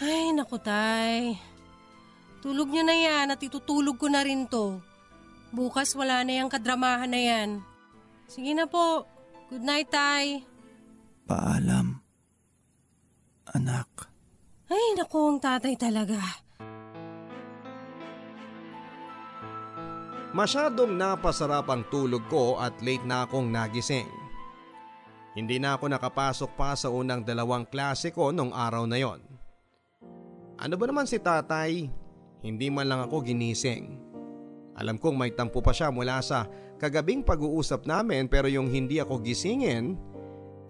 [0.00, 1.36] Ay, naku tay.
[2.40, 4.80] Tulog niyo na yan at itutulog ko na rin to.
[5.52, 7.50] Bukas wala na yung kadramahan na yan.
[8.24, 9.04] Sige na po.
[9.52, 10.53] Good night, tay.
[11.24, 12.04] Paalam.
[13.56, 14.12] Anak.
[14.68, 16.20] Ay, naku, ang tatay talaga.
[20.36, 24.10] Masyadong napasarap ang tulog ko at late na akong nagising.
[25.32, 29.22] Hindi na ako nakapasok pa sa unang dalawang klase ko nung araw na yon.
[30.60, 31.88] Ano ba naman si tatay?
[32.44, 33.96] Hindi man lang ako ginising.
[34.76, 36.44] Alam kong may tampo pa siya mula sa
[36.76, 39.94] kagabing pag-uusap namin pero yung hindi ako gisingin,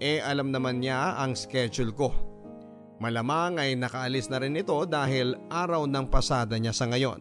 [0.02, 2.10] eh alam naman niya ang schedule ko.
[3.02, 7.20] Malamang ay nakaalis na rin ito dahil araw ng pasada niya sa ngayon.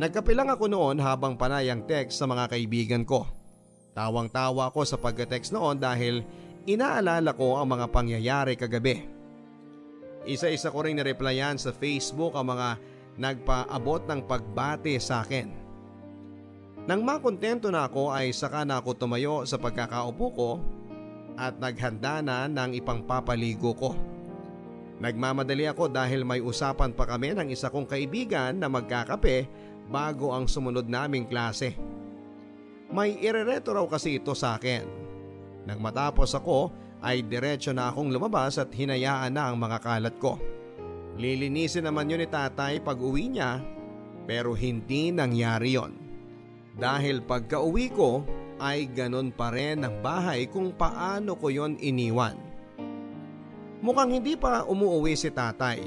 [0.00, 3.28] Nagkape lang ako noon habang panay ang text sa mga kaibigan ko.
[3.92, 6.24] Tawang-tawa ako sa pagka-text noon dahil
[6.64, 9.04] inaalala ko ang mga pangyayari kagabi.
[10.24, 12.80] Isa-isa ko rin nireplyan sa Facebook ang mga
[13.20, 15.52] nagpaabot ng pagbati sa akin.
[16.88, 20.50] Nang makontento na ako ay saka na ako tumayo sa pagkakaupo ko
[21.40, 23.96] at naghanda na ng ipangpapaligo ko.
[25.00, 29.48] Nagmamadali ako dahil may usapan pa kami ng isa kong kaibigan na magkakape
[29.88, 31.72] bago ang sumunod naming klase.
[32.92, 34.84] May irereto raw kasi ito sa akin.
[35.64, 36.68] Nang matapos ako
[37.00, 40.36] ay diretsyo na akong lumabas at hinayaan na ang mga kalat ko.
[41.16, 43.64] Lilinisin naman yun ni tatay pag uwi niya
[44.28, 45.96] pero hindi nangyari yon.
[46.76, 48.20] Dahil pagka uwi ko
[48.60, 52.36] ay ganon pa rin ang bahay kung paano ko yon iniwan.
[53.80, 55.80] Mukhang hindi pa umuwi si tatay.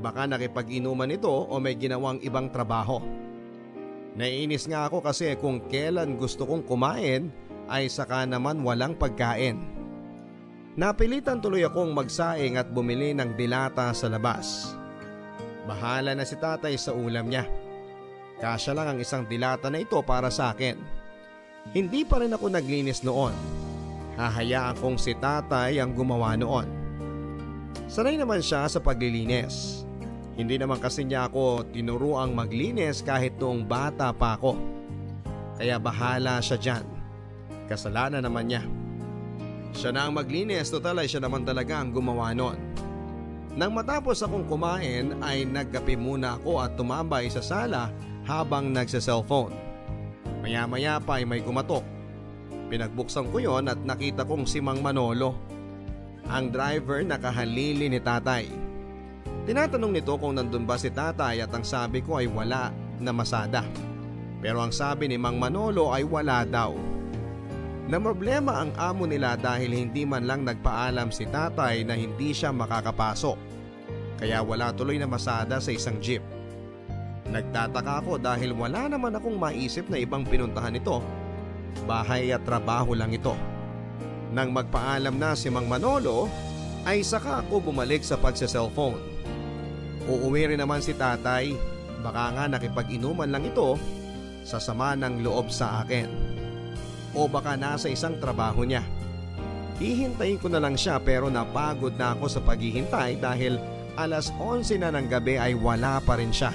[0.00, 3.04] Baka nakipag-inuman ito o may ginawang ibang trabaho.
[4.16, 7.28] Naiinis nga ako kasi kung kailan gusto kong kumain
[7.68, 9.60] ay saka naman walang pagkain.
[10.78, 14.72] Napilitan tuloy akong magsaing at bumili ng dilata sa labas.
[15.68, 17.44] Bahala na si tatay sa ulam niya.
[18.38, 20.97] Kasya lang ang isang dilata na ito para sa akin.
[21.76, 23.36] Hindi pa rin ako naglinis noon.
[24.16, 26.64] Hahayaan kong si tatay ang gumawa noon.
[27.92, 29.84] Sanay naman siya sa paglilinis.
[30.38, 34.56] Hindi naman kasi niya ako tinuruang maglinis kahit noong bata pa ako.
[35.60, 36.84] Kaya bahala siya dyan.
[37.68, 38.62] Kasalanan naman niya.
[39.76, 42.56] Siya na ang maglinis, total ay siya naman talaga ang gumawa noon.
[43.58, 47.92] Nang matapos akong kumain ay nagkape muna ako at tumambay sa sala
[48.24, 49.67] habang nagsa-cellphone.
[50.42, 51.82] Maya maya pa ay may kumatok.
[52.68, 55.48] Pinagbuksan ko yon at nakita kong si Mang Manolo
[56.28, 58.44] ang driver nakahalili ni tatay.
[59.48, 62.68] Tinatanong nito kung nandun ba si tatay at ang sabi ko ay wala
[63.00, 63.64] na masada.
[64.44, 66.76] Pero ang sabi ni Mang Manolo ay wala daw.
[67.88, 72.52] Na problema ang amo nila dahil hindi man lang nagpaalam si tatay na hindi siya
[72.52, 73.38] makakapasok.
[74.20, 76.20] Kaya wala tuloy na masada sa isang jeep.
[77.28, 81.04] Nagtataka ako dahil wala naman akong maisip na ibang pinuntahan ito.
[81.84, 83.36] Bahay at trabaho lang ito.
[84.32, 86.28] Nang magpaalam na si Mang Manolo
[86.88, 88.96] ay saka ako bumalik sa pagsa-cellphone.
[90.08, 91.52] Uuwi rin naman si tatay,
[92.00, 93.76] baka nga nakipag-inuman lang ito
[94.40, 96.08] sa sama ng loob sa akin.
[97.12, 98.80] O baka nasa isang trabaho niya.
[99.76, 103.60] Hihintayin ko na lang siya pero napagod na ako sa paghihintay dahil
[104.00, 106.50] alas 11 na ng gabi ay wala pa rin siya.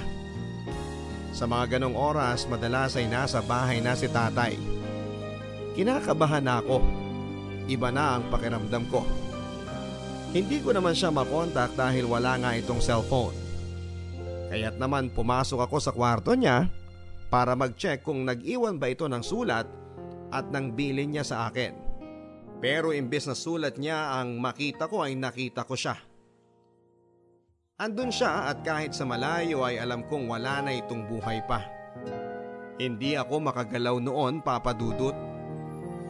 [1.34, 4.54] Sa mga ganong oras madalas ay nasa bahay na si tatay.
[5.74, 6.78] Kinakabahan na ako
[7.66, 9.02] iba na ang pakiramdam ko.
[10.30, 13.34] Hindi ko naman siya makontak dahil wala nga itong cellphone.
[14.54, 16.70] Kaya't naman pumasok ako sa kwarto niya
[17.26, 19.66] para mag-check kung nag-iwan ba ito ng sulat
[20.30, 21.74] at ng bilin niya sa akin.
[22.62, 25.98] Pero imbes na sulat niya ang makita ko ay nakita ko siya.
[27.74, 31.66] Andun siya at kahit sa malayo ay alam kong wala na itong buhay pa.
[32.78, 35.34] Hindi ako makagalaw noon papadudot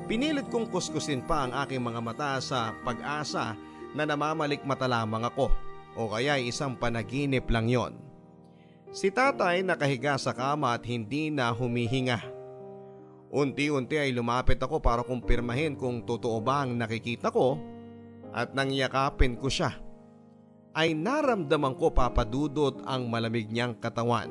[0.04, 3.56] Pinilit kong kuskusin pa ang aking mga mata sa pag-asa
[3.96, 5.48] na namamalikmata lamang ako
[5.96, 7.96] o kaya isang panaginip lang yon.
[8.92, 12.20] Si tatay nakahiga sa kama at hindi na humihinga.
[13.32, 17.56] Unti-unti ay lumapit ako para kumpirmahin kung totoo ba ang nakikita ko
[18.30, 19.83] at nang yakapin ko siya
[20.74, 24.26] ay naramdaman ko papadudot ang malamig niyang katawan.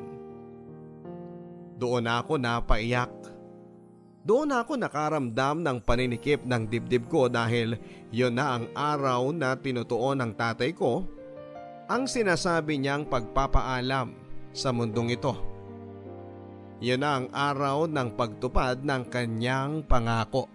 [1.79, 3.11] Doon ako napaiyak.
[4.23, 7.75] Doon ako nakaramdam ng paninikip ng dibdib ko dahil
[8.07, 11.03] yon na ang araw na tinutuon ng tatay ko
[11.91, 14.15] ang sinasabi niyang pagpapaalam
[14.55, 15.35] sa mundong ito.
[16.79, 20.47] Yon na ang araw ng pagtupad ng kanyang pangako.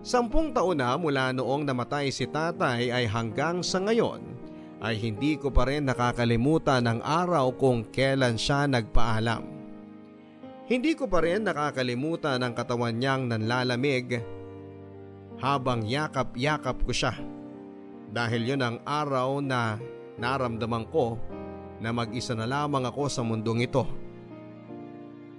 [0.00, 4.37] Sampung taon na mula noong namatay si tatay ay hanggang sa ngayon
[4.78, 9.42] ay hindi ko pa rin nakakalimutan ang araw kung kailan siya nagpaalam.
[10.68, 14.20] Hindi ko pa rin nakakalimutan ang katawan niyang nanlalamig
[15.40, 17.14] habang yakap-yakap ko siya.
[18.08, 19.80] Dahil yun ang araw na
[20.20, 21.16] naramdaman ko
[21.78, 23.86] na mag-isa na lamang ako sa mundong ito.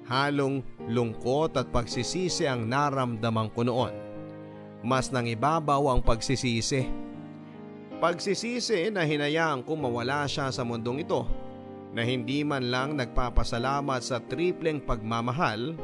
[0.10, 3.94] Halong lungkot at pagsisisi ang naramdaman ko noon.
[4.82, 7.09] Mas nang ibabaw ang pagsisisi.
[8.00, 11.28] Pagsisisi na hinayaan ko mawala siya sa mundong ito
[11.92, 15.76] na hindi man lang nagpapasalamat sa tripleng pagmamahal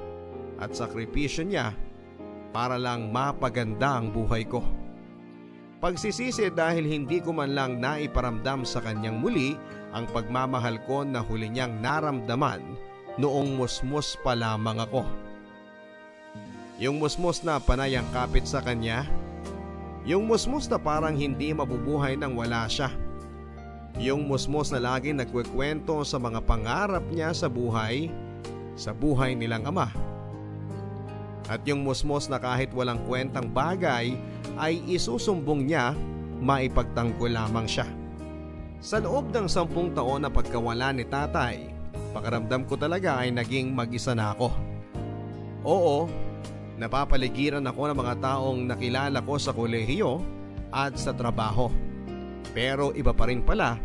[0.55, 1.76] at sakripisyo niya
[2.55, 4.63] para lang mapaganda ang buhay ko.
[5.84, 9.59] Pagsisisi dahil hindi ko man lang naiparamdam sa kanyang muli
[9.91, 12.63] ang pagmamahal ko na huli niyang naramdaman
[13.20, 15.03] noong musmus pa lamang ako.
[16.80, 19.03] Yung musmus na panayang kapit sa kanya,
[20.06, 22.93] yung musmus na parang hindi mabubuhay nang wala siya
[23.95, 28.12] Yung musmos na laging nagkwekwento sa mga pangarap niya sa buhay,
[28.76, 29.88] sa buhay nilang ama.
[31.47, 34.12] At yung musmos na kahit walang kwentang bagay
[34.60, 35.95] ay isusumbong niya,
[36.43, 37.88] maipagtanggol lamang siya.
[38.84, 41.72] Sa loob ng sampung taon na pagkawala ni tatay,
[42.12, 44.51] pakaramdam ko talaga ay naging mag-isa na ako.
[45.64, 46.12] Oo,
[46.76, 50.19] napapaligiran ako ng mga taong nakilala ko sa kolehiyo
[50.71, 51.71] at sa trabaho.
[52.51, 53.80] Pero iba pa rin pala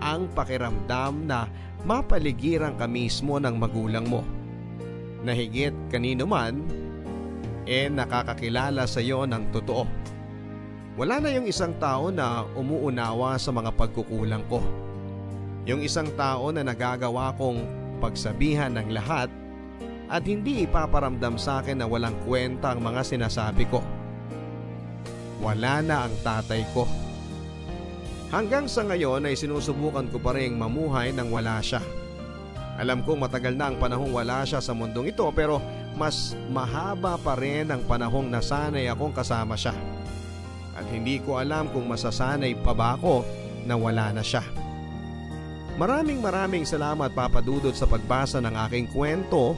[0.00, 1.48] ang pakiramdam na
[1.88, 4.20] mapaligiran ka mismo ng magulang mo.
[5.24, 6.60] Nahigit kanino man,
[7.66, 9.84] eh nakakakilala sa iyo ng totoo.
[10.96, 14.64] Wala na yung isang tao na umuunawa sa mga pagkukulang ko.
[15.68, 17.60] Yung isang tao na nagagawa kong
[18.00, 19.28] pagsabihan ng lahat
[20.06, 23.82] at hindi ipaparamdam sa akin na walang kwenta ang mga sinasabi ko.
[25.42, 26.86] Wala na ang tatay ko.
[28.30, 31.82] Hanggang sa ngayon ay sinusubukan ko pa rin mamuhay nang wala siya.
[32.76, 35.62] Alam kong matagal na ang panahong wala siya sa mundong ito pero
[35.96, 39.72] mas mahaba pa rin ang panahong nasanay akong kasama siya
[40.76, 43.24] at hindi ko alam kung masasanay pa ba ako
[43.64, 44.44] na wala na siya.
[45.80, 49.56] Maraming maraming salamat papadudot sa pagbasa ng aking kwento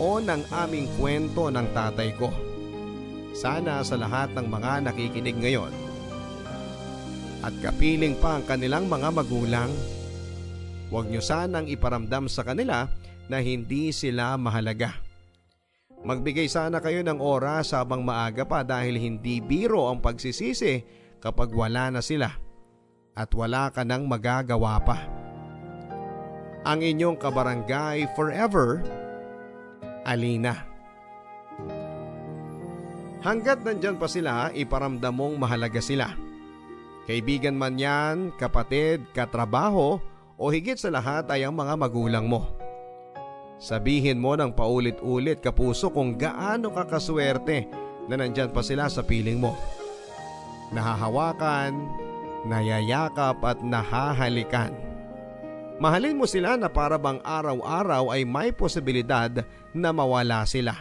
[0.00, 2.32] o ng aming kwento ng tatay ko.
[3.36, 5.90] Sana sa lahat ng mga nakikinig ngayon
[7.40, 9.72] at kapiling pa ang kanilang mga magulang,
[10.92, 12.84] huwag niyo sanang iparamdam sa kanila
[13.32, 14.92] na hindi sila mahalaga.
[16.00, 20.84] Magbigay sana kayo ng oras habang maaga pa dahil hindi biro ang pagsisisi
[21.20, 22.28] kapag wala na sila
[23.16, 24.98] at wala ka nang magagawa pa.
[26.64, 28.84] Ang inyong kabarangay forever,
[30.04, 30.66] Alina.
[33.20, 36.16] Hanggat nandyan pa sila, iparamdam mong mahalaga sila.
[37.04, 40.00] Kaibigan man yan, kapatid, katrabaho
[40.40, 42.48] o higit sa lahat ay ang mga magulang mo.
[43.60, 47.68] Sabihin mo ng paulit-ulit kapuso kung gaano ka kaswerte
[48.08, 49.52] na nandyan pa sila sa piling mo.
[50.72, 51.76] Nahahawakan,
[52.48, 54.89] nayayakap at nahahalikan.
[55.80, 59.32] Mahalin mo sila na para bang araw-araw ay may posibilidad
[59.72, 60.76] na mawala sila.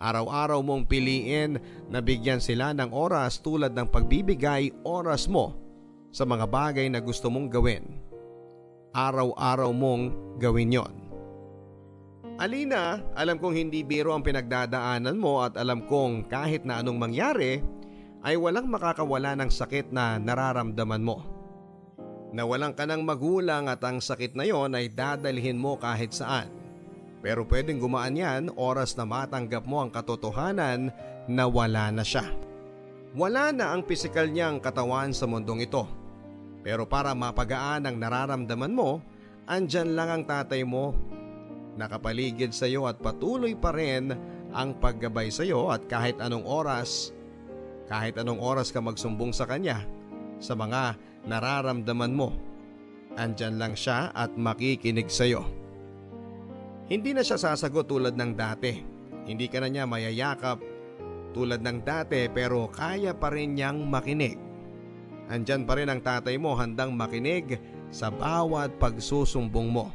[0.00, 1.60] Araw-araw mong piliin
[1.92, 5.52] na bigyan sila ng oras tulad ng pagbibigay oras mo
[6.08, 8.00] sa mga bagay na gusto mong gawin.
[8.96, 10.02] Araw-araw mong
[10.40, 10.94] gawin yon.
[12.40, 17.60] Alina, alam kong hindi biro ang pinagdadaanan mo at alam kong kahit na anong mangyari
[18.24, 21.35] ay walang makakawala ng sakit na nararamdaman mo.
[22.34, 26.50] Nawalan ka ng magulang at ang sakit na yon ay dadalhin mo kahit saan.
[27.22, 30.90] Pero pwedeng gumaan yan oras na matanggap mo ang katotohanan
[31.26, 32.26] na wala na siya.
[33.16, 35.86] Wala na ang pisikal niyang katawan sa mundong ito.
[36.66, 38.98] Pero para mapagaan ang nararamdaman mo,
[39.46, 40.92] andyan lang ang tatay mo
[41.76, 44.10] nakapaligid sa iyo at patuloy pa rin
[44.50, 47.12] ang paggabay sa iyo at kahit anong oras,
[47.86, 49.84] kahit anong oras ka magsumbong sa kanya
[50.40, 50.96] sa mga
[51.26, 52.32] nararamdaman mo,
[53.18, 55.44] andyan lang siya at makikinig sa iyo.
[56.86, 58.72] Hindi na siya sasagot tulad ng dati.
[59.26, 60.62] Hindi ka na niya mayayakap
[61.34, 64.38] tulad ng dati pero kaya pa rin niyang makinig.
[65.26, 67.58] Andyan pa rin ang tatay mo handang makinig
[67.90, 69.90] sa bawat pagsusumbong mo.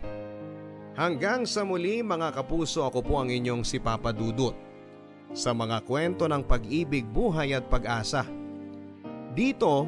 [0.92, 4.52] Hanggang sa muli mga kapuso ako po ang inyong si Papa Dudut
[5.32, 8.28] sa mga kwento ng pag-ibig, buhay at pag-asa.
[9.32, 9.88] Dito